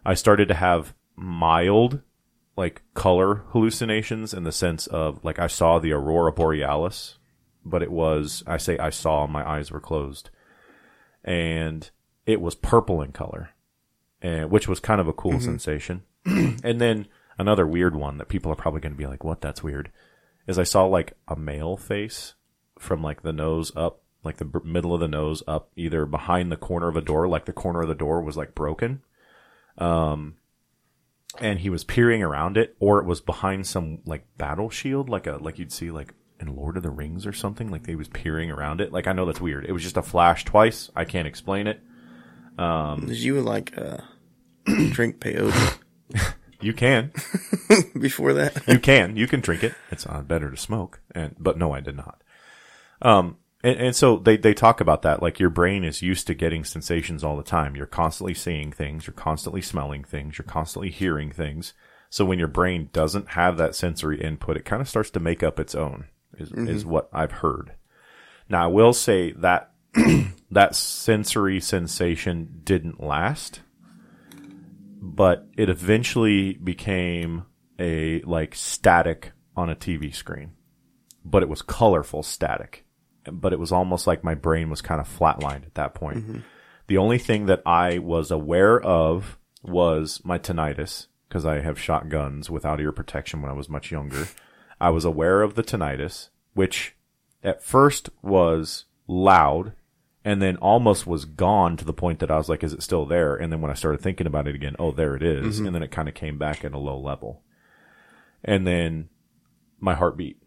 [0.06, 2.02] I started to have mild
[2.56, 7.18] like color hallucinations in the sense of like I saw the aurora borealis
[7.66, 10.30] but it was, I say I saw, my eyes were closed.
[11.24, 11.89] And
[12.26, 13.52] it was purple in color,
[14.22, 15.42] and, which was kind of a cool mm-hmm.
[15.42, 16.04] sensation.
[16.26, 19.63] and then another weird one that people are probably going to be like, what, that's
[19.63, 19.92] weird,
[20.48, 22.34] is I saw like a male face
[22.84, 26.52] from like the nose up, like the b- middle of the nose up, either behind
[26.52, 29.02] the corner of a door, like the corner of the door was like broken.
[29.78, 30.36] Um,
[31.39, 35.26] and he was peering around it, or it was behind some like battle shield, like
[35.26, 37.72] a like you'd see like in Lord of the Rings or something.
[37.72, 38.91] Like he was peering around it.
[38.91, 39.65] Like I know that's weird.
[39.65, 40.91] It was just a flash twice.
[40.96, 41.82] I can't explain it.
[43.08, 43.98] Did you like uh,
[44.91, 45.80] drink peyote
[46.62, 47.12] You can,
[48.00, 48.65] before that?
[48.69, 49.74] you can, you can drink it.
[49.91, 52.22] It's uh, better to smoke, and but no, I did not.
[53.04, 55.22] Um, and, and so they they talk about that.
[55.22, 57.76] Like your brain is used to getting sensations all the time.
[57.76, 59.08] You're constantly seeing things.
[59.08, 60.38] You're constantly smelling things.
[60.38, 61.74] You're constantly hearing things.
[62.10, 65.42] So when your brain doesn't have that sensory input, it kind of starts to make
[65.42, 66.06] up its own.
[66.38, 67.74] Is is what I've heard.
[68.50, 69.72] Now I will say that
[70.52, 73.62] that sensory sensation didn't last,
[75.02, 77.46] but it eventually became
[77.80, 80.52] a like static on a TV screen.
[81.24, 82.83] But it was colorful static.
[83.32, 86.18] But it was almost like my brain was kind of flatlined at that point.
[86.18, 86.40] Mm-hmm.
[86.88, 92.10] The only thing that I was aware of was my tinnitus because I have shot
[92.10, 94.28] guns without ear protection when I was much younger.
[94.80, 96.96] I was aware of the tinnitus, which
[97.42, 99.74] at first was loud
[100.26, 103.06] and then almost was gone to the point that I was like, is it still
[103.06, 103.36] there?
[103.36, 105.58] And then when I started thinking about it again, oh, there it is.
[105.58, 105.66] Mm-hmm.
[105.68, 107.42] And then it kind of came back at a low level.
[108.44, 109.10] And then
[109.80, 110.38] my heartbeat.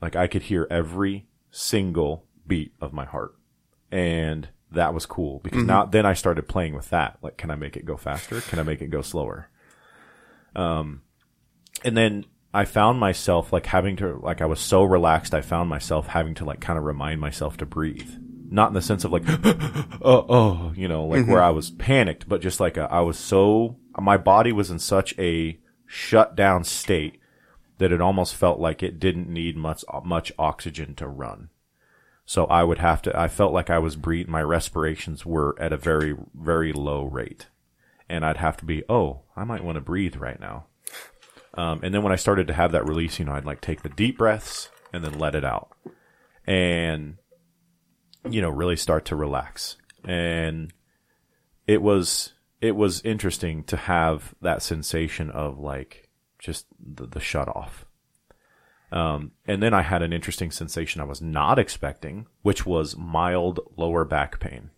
[0.00, 3.34] Like I could hear every single beat of my heart.
[3.90, 5.68] And that was cool because mm-hmm.
[5.68, 7.18] now then I started playing with that.
[7.22, 8.40] Like, can I make it go faster?
[8.40, 9.48] Can I make it go slower?
[10.56, 11.02] Um,
[11.84, 15.32] and then I found myself like having to, like, I was so relaxed.
[15.32, 18.10] I found myself having to like kind of remind myself to breathe.
[18.50, 21.46] Not in the sense of like, oh, oh, you know, like where mm-hmm.
[21.46, 25.16] I was panicked, but just like a, I was so, my body was in such
[25.18, 27.20] a shut down state
[27.78, 31.50] that it almost felt like it didn't need much, much oxygen to run.
[32.26, 35.72] So I would have to, I felt like I was breathing, my respirations were at
[35.72, 37.46] a very, very low rate.
[38.08, 40.66] And I'd have to be, oh, I might want to breathe right now.
[41.54, 43.82] Um, and then when I started to have that release, you know, I'd like take
[43.82, 45.70] the deep breaths and then let it out.
[46.46, 47.16] And,
[48.28, 49.76] you know, really start to relax.
[50.04, 50.72] And
[51.66, 56.03] it was, it was interesting to have that sensation of like
[56.44, 57.86] just the, the shut off.
[58.92, 63.60] Um, and then I had an interesting sensation I was not expecting, which was mild
[63.76, 64.70] lower back pain.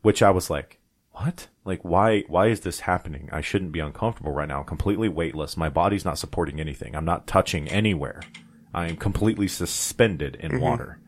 [0.00, 0.78] Which I was like,
[1.10, 1.48] what?
[1.64, 3.28] Like, why, why is this happening?
[3.32, 4.62] I shouldn't be uncomfortable right now.
[4.62, 5.56] Completely weightless.
[5.56, 6.94] My body's not supporting anything.
[6.94, 8.22] I'm not touching anywhere.
[8.72, 11.00] I am completely suspended in water.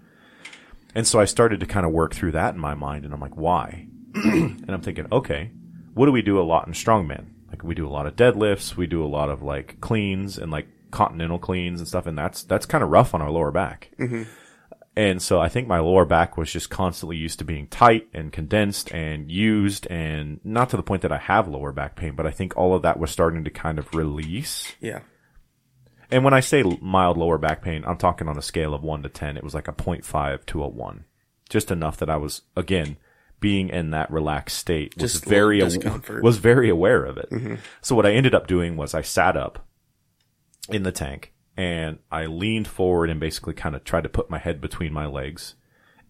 [0.95, 3.21] And so I started to kind of work through that in my mind, and I'm
[3.21, 3.87] like, why?
[4.15, 5.53] and I'm thinking, okay,
[5.95, 7.27] what do we do a lot in strongman?
[7.51, 10.51] Like we do a lot of deadlifts, we do a lot of like cleans and
[10.51, 13.91] like continental cleans and stuff, and that's that's kind of rough on our lower back.
[13.99, 14.23] Mm-hmm.
[14.97, 18.33] And so I think my lower back was just constantly used to being tight and
[18.33, 22.27] condensed and used, and not to the point that I have lower back pain, but
[22.27, 24.75] I think all of that was starting to kind of release.
[24.81, 25.01] Yeah.
[26.11, 29.05] And when I say mild lower back pain, I'm talking on a scale of 1
[29.05, 29.37] to 10.
[29.37, 31.05] It was like a 0.5 to a 1.
[31.49, 32.97] Just enough that I was, again,
[33.41, 36.23] being in that relaxed state was Just very, discomfort.
[36.23, 37.31] was very aware of it.
[37.31, 37.55] Mm-hmm.
[37.81, 39.67] So what I ended up doing was I sat up
[40.69, 44.39] in the tank and I leaned forward and basically kind of tried to put my
[44.39, 45.55] head between my legs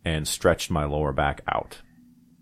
[0.05, 1.81] and stretched my lower back out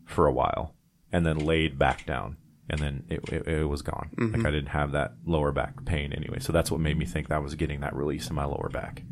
[0.07, 0.75] for a while
[1.13, 2.37] and then laid back down
[2.71, 4.11] and then it, it, it was gone.
[4.19, 4.47] Like mm-hmm.
[4.47, 6.39] I didn't have that lower back pain anyway.
[6.39, 8.69] So that's what made me think that I was getting that release in my lower
[8.71, 9.03] back.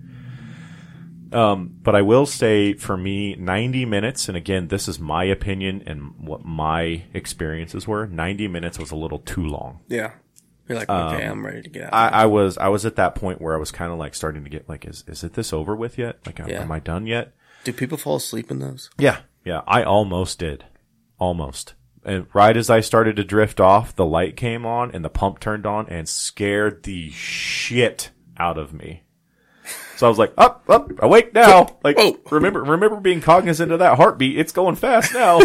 [1.33, 5.83] Um, but I will say for me, 90 minutes, and again, this is my opinion
[5.87, 8.07] and what my experiences were.
[8.07, 9.81] 90 minutes was a little too long.
[9.89, 10.13] Yeah.
[10.69, 11.95] You're like, okay, I'm ready to get out.
[11.95, 14.43] I, I was, I was at that point where I was kind of like starting
[14.45, 16.19] to get like, is, is it this over with yet?
[16.27, 16.61] Like, Yeah.
[16.63, 17.35] am I done yet?
[17.65, 18.91] Do people fall asleep in those?
[18.99, 19.19] Yeah.
[19.45, 19.63] Yeah.
[19.67, 20.65] I almost did.
[21.19, 21.75] Almost.
[22.05, 25.41] And right as I started to drift off, the light came on and the pump
[25.41, 29.03] turned on and scared the shit out of me.
[29.97, 31.79] So I was like, up, up, awake now.
[31.83, 32.19] Like, Whoa.
[32.31, 34.37] remember, remember being cognizant of that heartbeat.
[34.39, 35.41] It's going fast now.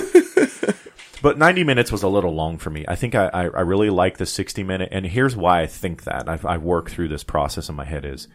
[1.22, 2.84] but 90 minutes was a little long for me.
[2.88, 4.90] I think I, I, I really like the 60 minute.
[4.92, 8.06] And here's why I think that I've, I've worked through this process in my head
[8.06, 8.28] is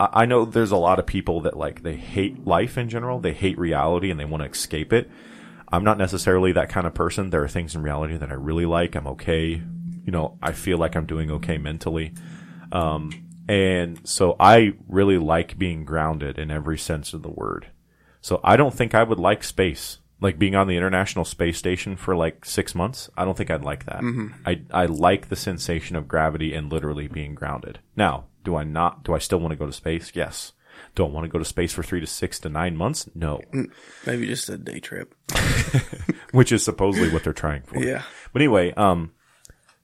[0.00, 3.20] I I know there's a lot of people that like they hate life in general.
[3.20, 5.10] They hate reality and they want to escape it.
[5.70, 7.30] I'm not necessarily that kind of person.
[7.30, 8.94] There are things in reality that I really like.
[8.94, 9.62] I'm okay.
[10.04, 12.12] You know, I feel like I'm doing okay mentally.
[12.72, 13.10] Um,
[13.48, 17.66] And so I really like being grounded in every sense of the word.
[18.20, 21.96] So I don't think I would like space, like being on the International Space Station
[21.96, 23.10] for like six months.
[23.16, 24.02] I don't think I'd like that.
[24.46, 27.80] I, I like the sensation of gravity and literally being grounded.
[27.96, 30.12] Now, do I not, do I still want to go to space?
[30.14, 30.52] Yes.
[30.94, 33.08] Do I want to go to space for three to six to nine months?
[33.14, 33.40] No.
[34.06, 35.14] Maybe just a day trip.
[36.32, 37.78] Which is supposedly what they're trying for.
[37.82, 38.02] Yeah.
[38.32, 39.12] But anyway, um,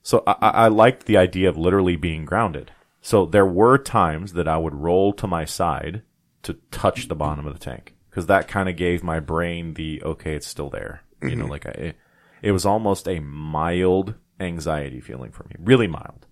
[0.01, 2.71] so I, I I liked the idea of literally being grounded.
[3.01, 6.03] So there were times that I would roll to my side
[6.43, 10.01] to touch the bottom of the tank because that kind of gave my brain the
[10.03, 11.03] okay, it's still there.
[11.21, 11.97] You know, like I, it,
[12.41, 16.27] it was almost a mild anxiety feeling for me, really mild,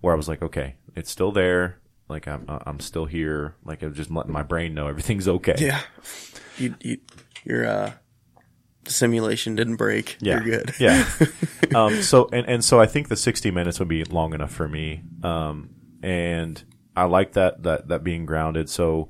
[0.00, 1.80] where I was like, okay, it's still there.
[2.08, 3.56] Like I'm, uh, I'm still here.
[3.64, 5.56] Like I'm just letting my brain know everything's okay.
[5.58, 5.80] Yeah.
[6.58, 6.98] You, you,
[7.44, 7.92] your, uh,
[8.86, 10.16] simulation didn't break.
[10.20, 10.34] Yeah.
[10.34, 10.74] You're good.
[10.78, 11.08] Yeah.
[11.74, 14.68] um, so and, and so I think the sixty minutes would be long enough for
[14.68, 15.02] me.
[15.22, 15.70] Um,
[16.02, 16.62] and
[16.96, 18.68] I like that that that being grounded.
[18.68, 19.08] So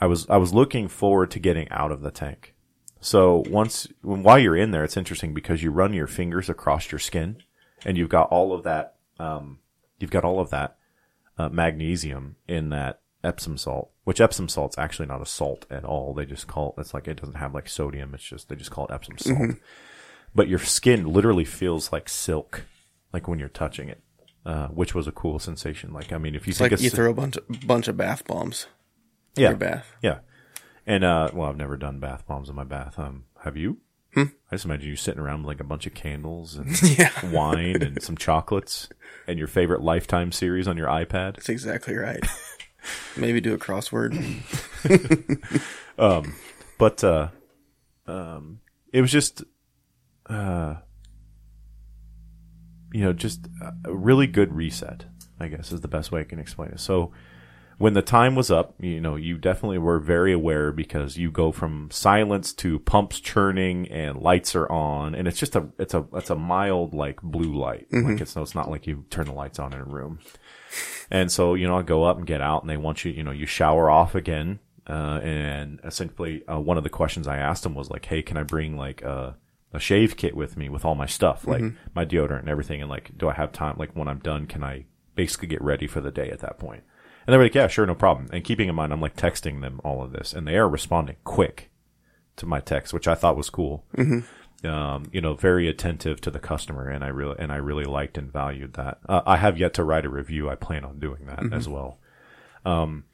[0.00, 2.54] I was I was looking forward to getting out of the tank.
[3.00, 6.90] So once when, while you're in there, it's interesting because you run your fingers across
[6.90, 7.42] your skin,
[7.84, 8.96] and you've got all of that.
[9.18, 9.58] Um,
[9.98, 10.78] you've got all of that
[11.38, 16.14] uh, magnesium in that Epsom salt, which Epsom salt's actually not a salt at all.
[16.14, 18.14] They just call it's like it doesn't have like sodium.
[18.14, 19.56] It's just they just call it Epsom salt.
[20.34, 22.64] But your skin literally feels like silk,
[23.12, 24.00] like when you're touching it,
[24.46, 25.92] uh, which was a cool sensation.
[25.92, 27.96] Like I mean, if you It's take like you throw a bunch of, bunch of
[27.96, 28.66] bath bombs
[29.36, 29.94] in yeah your bath.
[30.02, 30.18] yeah,
[30.86, 32.98] and uh, well, I've never done bath bombs in my bath.
[32.98, 33.78] Um, have you?
[34.16, 37.12] I just imagine you sitting around with like a bunch of candles and Yeah.
[37.30, 38.88] wine and some chocolates
[39.28, 41.36] and your favorite Lifetime series on your iPad.
[41.36, 42.18] That's exactly right.
[43.16, 44.16] Maybe do a crossword.
[45.98, 46.34] Um,
[46.78, 47.28] but uh
[48.06, 48.60] um
[48.92, 49.44] it was just
[50.26, 50.76] uh
[52.92, 53.48] you know just
[53.84, 55.04] a really good reset
[55.38, 56.80] i guess is the best way i can explain it.
[56.80, 57.12] So
[57.78, 61.52] when the time was up you know you definitely were very aware because you go
[61.52, 66.04] from silence to pumps churning and lights are on and it's just a it's a
[66.14, 67.86] it's a mild like blue light.
[68.10, 70.18] Like it's no it's not like you turn the lights on in a room.
[71.10, 73.22] And so, you know, I go up and get out and they want you, you
[73.22, 74.60] know, you shower off again.
[74.86, 78.36] Uh, and essentially, uh, one of the questions I asked them was like, Hey, can
[78.36, 79.36] I bring like a,
[79.72, 81.62] a shave kit with me with all my stuff, like
[81.94, 82.80] my deodorant and everything?
[82.80, 83.76] And like, do I have time?
[83.78, 86.82] Like when I'm done, can I basically get ready for the day at that point?
[87.26, 87.86] And they were like, yeah, sure.
[87.86, 88.28] No problem.
[88.32, 91.16] And keeping in mind, I'm like texting them all of this and they are responding
[91.24, 91.70] quick
[92.36, 93.84] to my text, which I thought was cool.
[94.62, 98.18] Um, you know, very attentive to the customer, and I really and I really liked
[98.18, 98.98] and valued that.
[99.08, 100.50] Uh, I have yet to write a review.
[100.50, 101.98] I plan on doing that as well.
[102.66, 103.04] Um,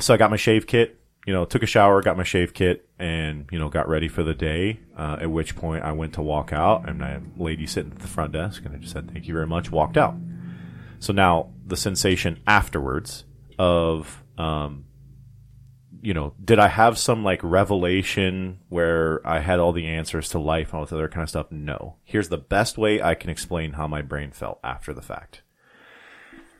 [0.00, 0.98] so I got my shave kit.
[1.26, 4.22] You know, took a shower, got my shave kit, and you know, got ready for
[4.22, 4.80] the day.
[4.96, 8.08] Uh, at which point, I went to walk out, and a lady sitting at the
[8.08, 10.16] front desk, and I just said, "Thank you very much." Walked out.
[10.98, 13.24] So now the sensation afterwards
[13.58, 14.84] of um,
[16.04, 20.38] you know, did I have some like revelation where I had all the answers to
[20.38, 21.50] life and all this other kind of stuff?
[21.50, 21.96] No.
[22.04, 25.40] Here's the best way I can explain how my brain felt after the fact.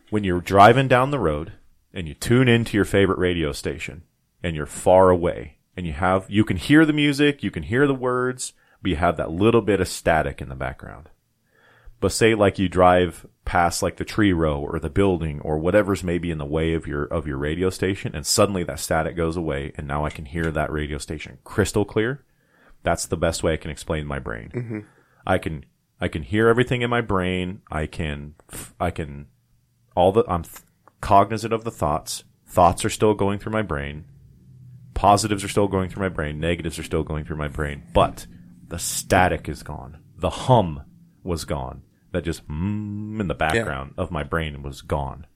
[0.09, 1.53] When you're driving down the road
[1.93, 4.05] and you tune into your favorite radio station
[4.45, 7.87] and you're far away and you have, you can hear the music, you can hear
[7.87, 8.53] the words,
[8.83, 11.09] but you have that little bit of static in the background.
[11.99, 16.05] But say like you drive past like the tree row or the building or whatever's
[16.05, 19.37] maybe in the way of your of your radio station and suddenly that static goes
[19.37, 22.23] away and now I can hear that radio station crystal clear.
[22.83, 24.51] That's the best way I can explain my brain.
[24.55, 24.79] Mm-hmm.
[25.27, 25.65] I can
[25.99, 27.63] I can hear everything in my brain.
[27.71, 28.35] I can
[28.79, 29.29] I can
[29.97, 30.61] all the I'm th-
[31.01, 32.25] cognizant of the thoughts.
[32.47, 34.05] Thoughts are still going through my brain.
[35.05, 36.41] Positives are still going through my brain.
[36.41, 37.83] Negatives are still going through my brain.
[37.93, 38.27] But
[38.69, 39.99] the static is gone.
[40.17, 40.83] The hum
[41.23, 41.83] was gone.
[42.13, 45.27] That just mm, in the background of my brain was gone.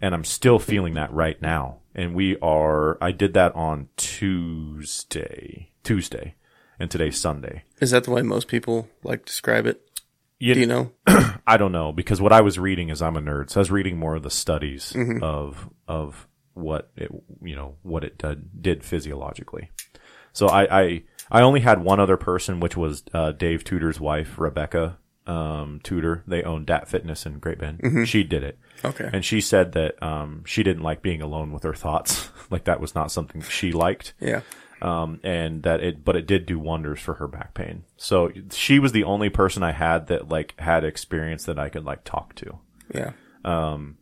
[0.00, 1.78] And I'm still feeling that right now.
[1.94, 6.34] And we are, I did that on Tuesday, Tuesday,
[6.80, 7.62] and today's Sunday.
[7.80, 9.80] Is that the way most people like describe it?
[10.40, 10.92] You, Do you know?
[11.46, 13.70] I don't know because what I was reading is I'm a nerd, so I was
[13.70, 16.27] reading more of the studies of of
[16.58, 17.10] what it
[17.42, 19.70] you know what it did, did physiologically.
[20.32, 24.38] So I, I I only had one other person, which was uh, Dave Tudor's wife,
[24.38, 26.22] Rebecca um, Tudor.
[26.26, 28.08] They own Dat Fitness in Great Bend.
[28.08, 29.08] She did it, Okay.
[29.12, 32.30] and she said that um, she didn't like being alone with her thoughts.
[32.50, 34.40] like that was not something she liked yeah.
[34.80, 37.84] um, and that it, but it did do wonders for her back pain.
[37.98, 41.84] So she was the only person I had that like had experience that I could
[41.84, 42.58] like talk to.
[42.94, 43.12] Yeah.
[43.44, 43.98] Um,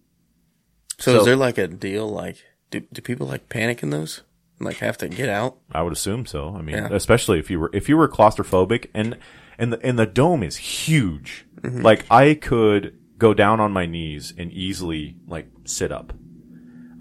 [0.99, 2.09] So, So- is there like a deal?
[2.09, 2.37] Like,
[2.71, 4.23] do, do people like panic in those?
[4.59, 5.59] Like, have to get out?
[5.73, 6.55] I would assume so.
[6.57, 6.89] I mean, Yeah.
[6.91, 9.19] especially if you were if you were claustrophobic and
[9.59, 11.45] and the and the dome is huge.
[11.61, 11.83] Mm-hmm.
[11.83, 16.13] Like I could go down on my knees and easily like sit up.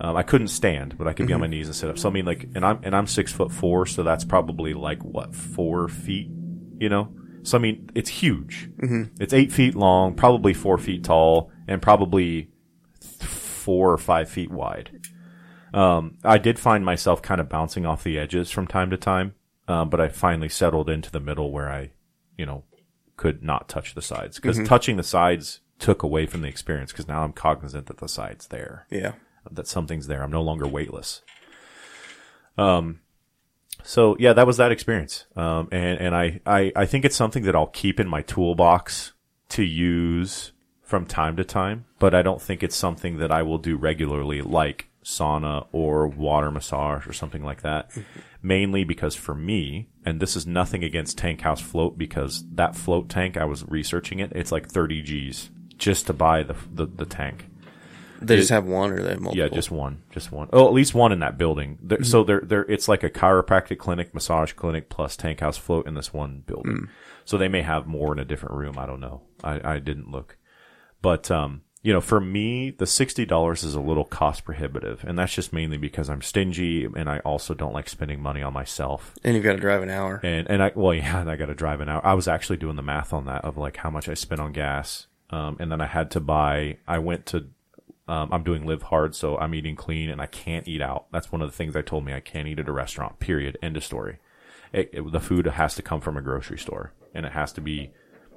[0.01, 1.97] Um, I couldn't stand, but I could be on my knees and sit up.
[1.97, 5.01] So I mean, like, and I'm and I'm six foot four, so that's probably like
[5.03, 6.29] what four feet,
[6.77, 7.13] you know.
[7.43, 8.69] So I mean, it's huge.
[8.81, 9.03] Mm-hmm.
[9.21, 12.49] It's eight feet long, probably four feet tall, and probably
[13.65, 14.91] four or five feet wide.
[15.73, 19.33] Um, I did find myself kind of bouncing off the edges from time to time,
[19.67, 21.91] um, but I finally settled into the middle where I,
[22.37, 22.63] you know,
[23.17, 27.07] could not touch the sides because touching the sides took away from the experience because
[27.07, 29.13] now I'm cognizant that the side's there Yeah.
[29.51, 30.21] that something's there.
[30.23, 31.21] I'm no longer weightless.
[32.57, 33.01] Um,
[33.83, 35.25] so yeah, that was that experience.
[35.35, 39.13] Um, and, and I, I, I think it's something that I'll keep in my toolbox
[39.49, 40.51] to use
[40.85, 44.41] from time to time, but I don't think it's something that I will do regularly
[44.41, 47.89] like sauna or water massage or something like that.
[47.91, 48.19] Mm-hmm.
[48.41, 53.37] Mainly because for me, and this is nothing against Tankhouse Float because that float tank,
[53.37, 54.31] I was researching it.
[54.35, 57.47] It's like 30 G's just to buy the, the, the tank.
[58.21, 59.43] They just have one or they have multiple.
[59.43, 60.49] Yeah, just one, just one.
[60.53, 61.77] Oh, at least one in that building.
[61.81, 62.27] There, So mm-hmm.
[62.27, 66.43] there, there, it's like a chiropractic clinic, massage clinic, plus Tankhouse Float in this one
[66.45, 66.73] building.
[66.73, 66.89] Mm.
[67.25, 68.77] So they may have more in a different room.
[68.77, 69.23] I don't know.
[69.43, 70.37] I, I didn't look,
[71.05, 75.19] but um, you know, for me, the sixty dollars is a little cost prohibitive, and
[75.19, 79.13] that's just mainly because I'm stingy, and I also don't like spending money on myself.
[79.23, 80.19] and you've got to drive an hour.
[80.23, 82.03] And and I well yeah, and I got to drive an hour.
[82.03, 84.51] I was actually doing the math on that of like how much I spent on
[84.51, 86.77] gas, um, and then I had to buy.
[86.87, 87.45] I went to.
[88.07, 91.05] Um, I'm doing live hard, so I'm eating clean, and I can't eat out.
[91.11, 92.13] That's one of the things I told me.
[92.13, 93.19] I can't eat at a restaurant.
[93.19, 93.57] Period.
[93.63, 94.17] End of story.
[94.73, 97.61] It, it- the food has to come from a grocery store, and it has to
[97.61, 97.91] be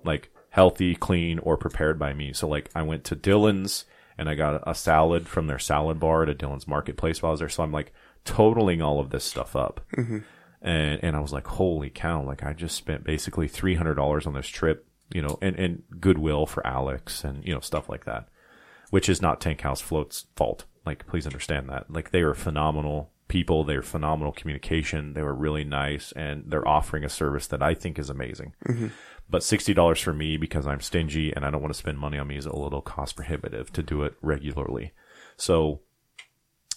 [0.04, 2.32] like healthy, clean, or prepared by me.
[2.32, 3.84] So like I went to Dillons
[4.16, 7.32] and I got a salad from their salad bar at a Dillons Marketplace while I
[7.32, 7.48] was there.
[7.48, 7.92] So I'm like
[8.24, 9.80] totaling all of this stuff up.
[9.96, 10.18] Mm-hmm.
[10.60, 14.48] And, and I was like, holy cow, like I just spent basically $300 on this
[14.48, 18.28] trip, you know, and, and goodwill for Alex and, you know, stuff like that,
[18.90, 20.64] which is not Tankhouse Float's fault.
[20.84, 21.90] Like, please understand that.
[21.90, 23.62] Like, they are phenomenal people.
[23.64, 25.14] They're phenomenal communication.
[25.14, 28.54] They were really nice and they're offering a service that I think is amazing.
[29.30, 32.26] But $60 for me because I'm stingy and I don't want to spend money on
[32.26, 34.92] me is a little cost prohibitive to do it regularly.
[35.36, 35.80] So,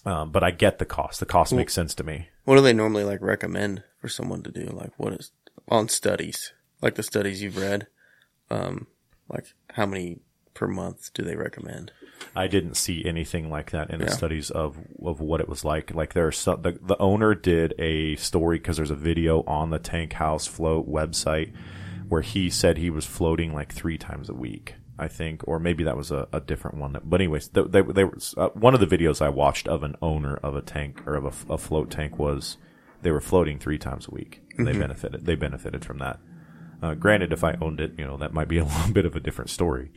[0.04, 1.18] um, but I get the cost.
[1.20, 2.28] The cost makes sense to me.
[2.44, 4.66] What do they normally like recommend for someone to do?
[4.66, 5.32] Like what is
[5.68, 6.52] on studies?
[6.82, 7.86] Like the studies you've read?
[8.50, 8.86] Um,
[9.28, 10.20] like how many
[10.52, 11.92] per month do they recommend?
[12.34, 15.94] I didn't see anything like that in the studies of of what it was like.
[15.94, 19.78] Like there's some, the the owner did a story because there's a video on the
[19.78, 21.52] Tankhouse Float website
[22.08, 24.74] where he said he was floating like three times a week.
[24.98, 26.92] I think, or maybe that was a, a different one.
[26.92, 29.82] That, but anyways, they, they, they were, uh, one of the videos I watched of
[29.82, 32.58] an owner of a tank or of a, a float tank was
[33.00, 34.42] they were floating three times a week.
[34.56, 35.24] And They benefited.
[35.24, 36.20] They benefited from that.
[36.82, 39.16] Uh, granted, if I owned it, you know, that might be a little bit of
[39.16, 39.90] a different story.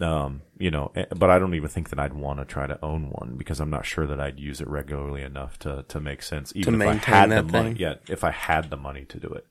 [0.00, 2.82] Um, you know, eh, but I don't even think that I'd want to try to
[2.84, 6.22] own one because I'm not sure that I'd use it regularly enough to, to make
[6.22, 6.52] sense.
[6.54, 7.76] Even if I maintain had the that money, thing?
[7.78, 9.46] yeah, if I had the money to do it.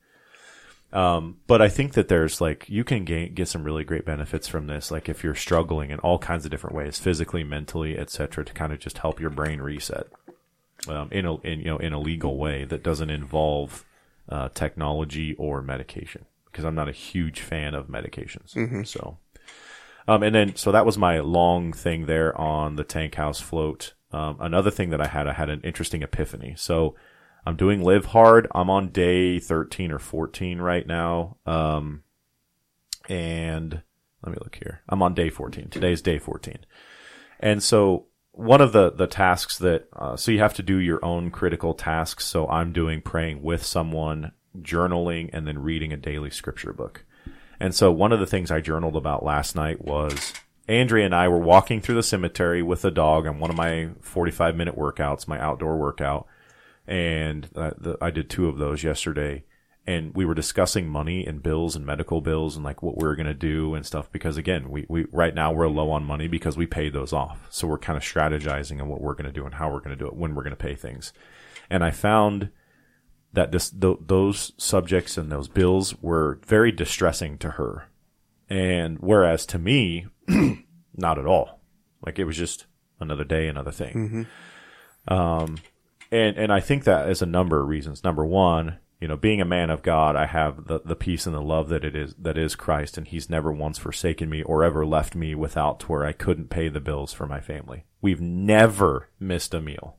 [0.93, 4.47] Um, but I think that there's like, you can gain, get some really great benefits
[4.47, 4.89] from this.
[4.89, 8.71] Like if you're struggling in all kinds of different ways, physically, mentally, etc., to kind
[8.71, 10.07] of just help your brain reset,
[10.87, 13.83] um, in a, in, you know, in a legal way that doesn't involve,
[14.29, 18.55] uh, technology or medication because I'm not a huge fan of medications.
[18.87, 19.17] So,
[20.07, 23.93] um, and then, so that was my long thing there on the Tankhouse Float.
[24.11, 26.53] Um, another thing that I had, I had an interesting epiphany.
[26.57, 26.95] So
[27.45, 28.47] I'm doing live hard.
[28.55, 31.37] I'm on day 13 or 14 right now.
[31.45, 32.03] Um,
[33.09, 33.81] and
[34.23, 34.81] let me look here.
[34.87, 35.69] I'm on day 14.
[35.69, 36.59] Today's day 14.
[37.39, 41.03] And so one of the, the tasks that, uh, so you have to do your
[41.03, 42.25] own critical tasks.
[42.25, 47.03] So I'm doing praying with someone, journaling, and then reading a daily scripture book.
[47.59, 50.33] And so one of the things I journaled about last night was
[50.67, 53.89] Andrea and I were walking through the cemetery with a dog on one of my
[54.01, 56.27] 45 minute workouts, my outdoor workout.
[56.85, 59.43] And uh, the, I did two of those yesterday.
[59.85, 63.15] And we were discussing money and bills and medical bills and like what we were
[63.15, 64.11] going to do and stuff.
[64.11, 67.47] Because again, we, we, right now we're low on money because we paid those off.
[67.49, 69.91] So we're kind of strategizing on what we're going to do and how we're going
[69.91, 71.13] to do it, when we're going to pay things.
[71.69, 72.49] And I found
[73.33, 77.89] that this, th- those subjects and those bills were very distressing to her.
[78.49, 80.07] And whereas to me,
[80.95, 81.59] not at all.
[82.05, 82.65] Like it was just
[82.99, 83.93] another day, another thing.
[85.07, 85.57] Um,
[86.11, 88.03] and and I think that is a number of reasons.
[88.03, 91.35] Number one, you know, being a man of God, I have the the peace and
[91.35, 94.63] the love that it is that is Christ, and He's never once forsaken me or
[94.63, 97.85] ever left me without to where I couldn't pay the bills for my family.
[98.01, 99.97] We've never missed a meal.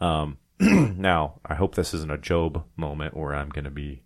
[0.00, 0.38] Um,
[0.96, 4.02] now I hope this isn't a Job moment where I'm going to be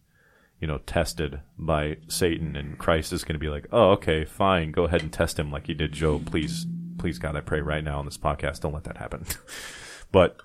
[0.65, 4.73] you know, tested by Satan, and Christ is going to be like, "Oh, okay, fine,
[4.73, 6.25] go ahead and test him like you did Job.
[6.25, 9.27] Please, please, God, I pray right now on this podcast, don't let that happen."
[10.11, 10.39] but,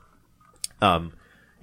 [0.81, 1.13] um,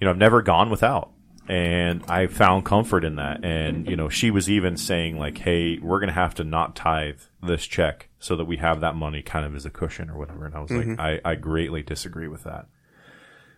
[0.01, 1.11] you know, I've never gone without,
[1.49, 3.45] and I found comfort in that.
[3.45, 6.75] And you know, she was even saying like, "Hey, we're going to have to not
[6.75, 10.17] tithe this check so that we have that money kind of as a cushion or
[10.17, 12.69] whatever." And I was like, I, I greatly disagree with that.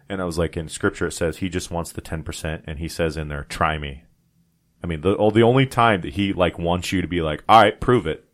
[0.09, 2.63] And I was like, in scripture, it says he just wants the 10%.
[2.67, 4.05] And he says in there, try me.
[4.83, 7.43] I mean, the, oh, the only time that he like wants you to be like,
[7.49, 8.25] all right, prove it.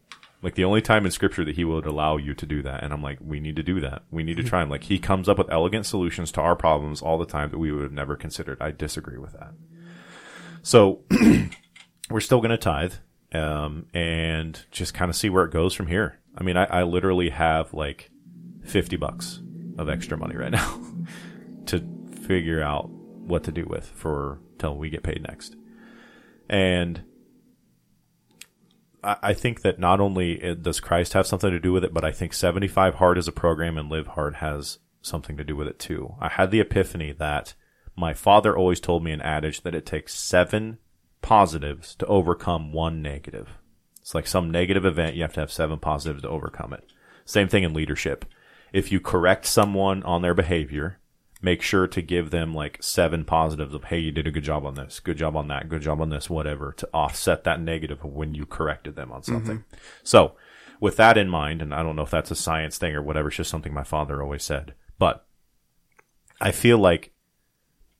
[0.43, 2.85] Like the only time in scripture that he would allow you to do that.
[2.85, 4.03] And I'm like, we need to do that.
[4.11, 4.69] We need to try him.
[4.69, 7.73] Like he comes up with elegant solutions to our problems all the time that we
[7.73, 8.59] would have never considered.
[8.61, 9.55] I disagree with that.
[10.63, 11.01] So
[12.11, 12.95] we're still going to tithe,
[13.33, 16.21] um, and just kind of see where it goes from here.
[16.37, 18.11] I mean, I, I literally have like
[18.65, 19.41] 50 bucks
[19.79, 20.81] of extra money right now
[21.67, 21.85] to
[22.27, 25.57] figure out what to do with for till we get paid next.
[26.49, 27.05] And
[29.03, 32.11] I, think that not only does Christ have something to do with it, but I
[32.11, 35.79] think 75 Hard as a program and Live Hard has something to do with it
[35.79, 36.15] too.
[36.21, 37.55] I had the epiphany that
[37.97, 40.79] my father always told me an adage that it takes seven
[41.21, 43.59] positives to overcome one negative.
[44.01, 46.85] It's like some negative event, you have to have seven positives to overcome it.
[47.25, 48.25] Same thing in leadership.
[48.73, 50.99] If you correct someone on their behavior,
[51.45, 54.65] make sure to give them like seven positives of, hey, you did a good job
[54.65, 58.03] on this, good job on that, good job on this, whatever, to offset that negative
[58.03, 59.35] of when you corrected them on mm-hmm.
[59.35, 59.65] something.
[60.03, 60.35] So,
[60.81, 63.29] with that in mind, and I don't know if that's a science thing or whatever,
[63.29, 65.27] it's just something my father always said, but
[66.41, 67.13] I feel like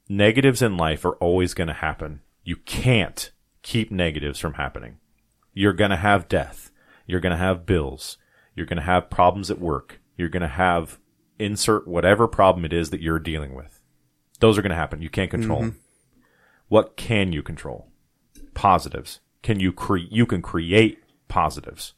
[0.09, 2.21] negatives in life are always going to happen.
[2.43, 3.31] You can't
[3.63, 4.99] keep negatives from happening.
[5.53, 6.71] You're going to have death.
[7.07, 8.17] You're going to have bills.
[8.55, 10.01] You're going to have problems at work.
[10.17, 10.99] You're going to have
[11.39, 13.81] insert whatever problem it is that you're dealing with.
[14.41, 15.03] Those are going to happen.
[15.03, 15.61] You can't control.
[15.61, 15.69] Mm-hmm.
[15.69, 15.81] 'em.
[16.69, 17.89] What can you control?
[18.55, 19.21] Positives.
[19.43, 20.11] Can you create?
[20.11, 21.95] You can create positives.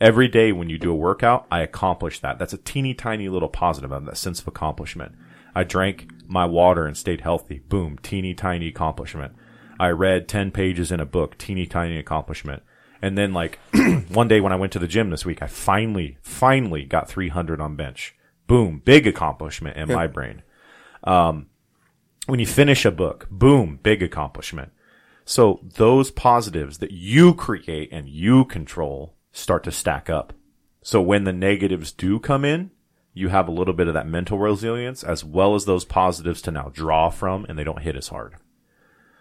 [0.00, 2.38] Every day when you do a workout, I accomplish that.
[2.38, 3.92] That's a teeny tiny little positive.
[3.92, 5.14] I have that sense of accomplishment.
[5.54, 7.58] I drank my water and stayed healthy.
[7.58, 9.34] Boom, teeny tiny accomplishment.
[9.78, 12.62] I read 10 pages in a book, teeny tiny accomplishment.
[13.02, 13.58] And then like
[14.08, 17.60] one day when I went to the gym this week, I finally, finally got 300
[17.60, 18.14] on bench.
[18.50, 20.42] Boom, big accomplishment in my brain.
[21.04, 21.46] Um,
[22.26, 24.72] when you finish a book, boom, big accomplishment.
[25.24, 30.32] So those positives that you create and you control start to stack up.
[30.82, 32.72] So when the negatives do come in,
[33.14, 36.50] you have a little bit of that mental resilience as well as those positives to
[36.50, 38.34] now draw from and they don't hit as hard.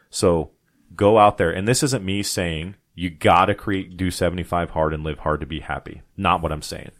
[0.10, 0.54] So
[0.96, 1.52] go out there.
[1.52, 5.46] And this isn't me saying you gotta create, do 75 hard and live hard to
[5.46, 6.02] be happy.
[6.18, 6.92] Not what I'm saying.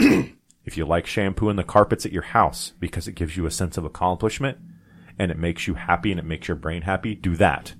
[0.68, 3.78] if you like shampooing the carpets at your house because it gives you a sense
[3.78, 4.58] of accomplishment
[5.18, 7.72] and it makes you happy and it makes your brain happy, do that.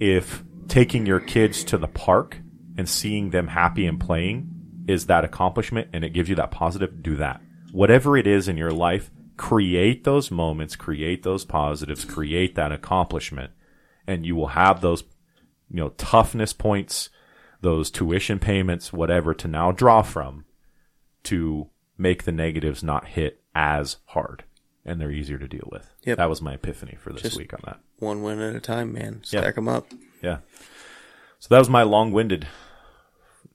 [0.00, 2.38] If taking your kids to the park
[2.78, 4.48] and seeing them happy and playing
[4.88, 7.42] is that accomplishment and it gives you that positive, do that.
[7.70, 13.50] Whatever it is in your life, create those moments, create those positives, create that accomplishment,
[14.06, 15.02] and you will have those,
[15.68, 17.10] you know, toughness points,
[17.60, 20.46] those tuition payments, whatever to now draw from
[21.24, 21.68] to
[22.02, 24.44] make the negatives not hit as hard
[24.84, 25.88] and they're easier to deal with.
[26.02, 26.18] Yep.
[26.18, 27.80] That was my epiphany for this Just- week on that.
[27.98, 29.22] One win at a time, man.
[29.30, 29.40] Yeah.
[29.42, 29.86] Stack them up.
[30.20, 30.38] Yeah.
[31.38, 32.48] So that was my long-winded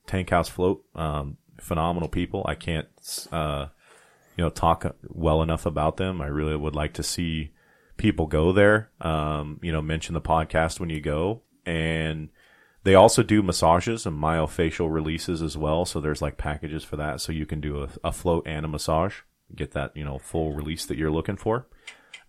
[0.06, 0.86] Tankhouse Float.
[0.96, 2.46] Um, phenomenal people.
[2.48, 2.88] I can't,
[3.32, 3.68] uh,
[4.38, 6.22] you know, talk well enough about them.
[6.22, 7.52] I really would like to see
[7.98, 8.90] people go there.
[9.02, 12.30] Um, you know, mention the podcast when you go and
[12.88, 15.84] they also do massages and myofascial releases as well.
[15.84, 17.20] So there's like packages for that.
[17.20, 19.16] So you can do a, a float and a massage,
[19.54, 21.68] get that, you know, full release that you're looking for.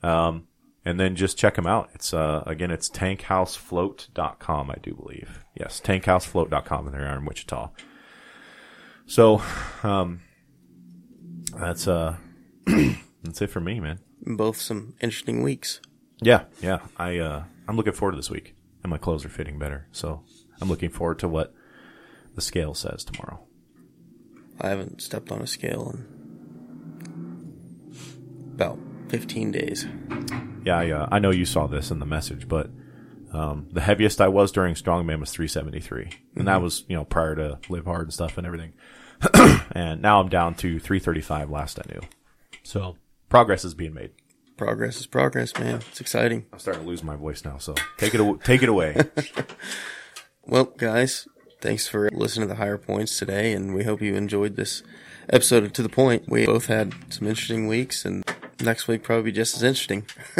[0.02, 0.48] Um,
[0.84, 1.90] and then just check them out.
[1.94, 5.44] It's uh again it's tankhousefloat.com, I do believe.
[5.54, 7.70] Yes, tankhousefloat.com and they're in Wichita.
[9.06, 9.40] So
[9.84, 10.22] um
[11.54, 12.16] that's uh
[12.66, 14.00] that's it for me, man.
[14.22, 15.80] Both some interesting weeks.
[16.20, 16.80] Yeah, yeah.
[16.96, 18.54] I uh I'm looking forward to this week.
[18.82, 19.88] And my clothes are fitting better.
[19.92, 20.22] So
[20.60, 21.54] I'm looking forward to what
[22.34, 23.40] the scale says tomorrow.
[24.60, 26.06] I haven't stepped on a scale in
[28.54, 28.78] about
[29.08, 29.86] 15 days.
[30.64, 32.70] Yeah, uh, I know you saw this in the message, but
[33.32, 37.34] um, the heaviest I was during strongman was 373, and that was you know prior
[37.36, 38.72] to live hard and stuff and everything.
[39.72, 41.50] and now I'm down to 335.
[41.50, 42.00] Last I knew,
[42.62, 42.96] so
[43.28, 44.10] progress is being made.
[44.56, 45.76] Progress is progress, man.
[45.90, 46.46] It's exciting.
[46.52, 48.96] I'm starting to lose my voice now, so take it take it away.
[50.48, 51.28] Well, guys,
[51.60, 54.82] thanks for listening to the higher points today, and we hope you enjoyed this
[55.28, 56.26] episode of To the Point.
[56.26, 58.24] We both had some interesting weeks, and
[58.58, 60.06] next week probably be just as interesting.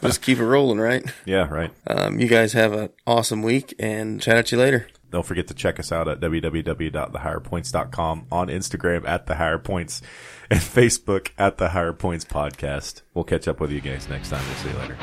[0.00, 1.04] just keep it rolling, right?
[1.24, 1.72] Yeah, right.
[1.88, 4.86] Um, you guys have an awesome week and chat at you later.
[5.10, 10.02] Don't forget to check us out at www.thehigherpoints.com on Instagram at the higher points
[10.50, 13.02] and Facebook at the higher points podcast.
[13.12, 14.46] We'll catch up with you guys next time.
[14.46, 14.96] We'll see you later.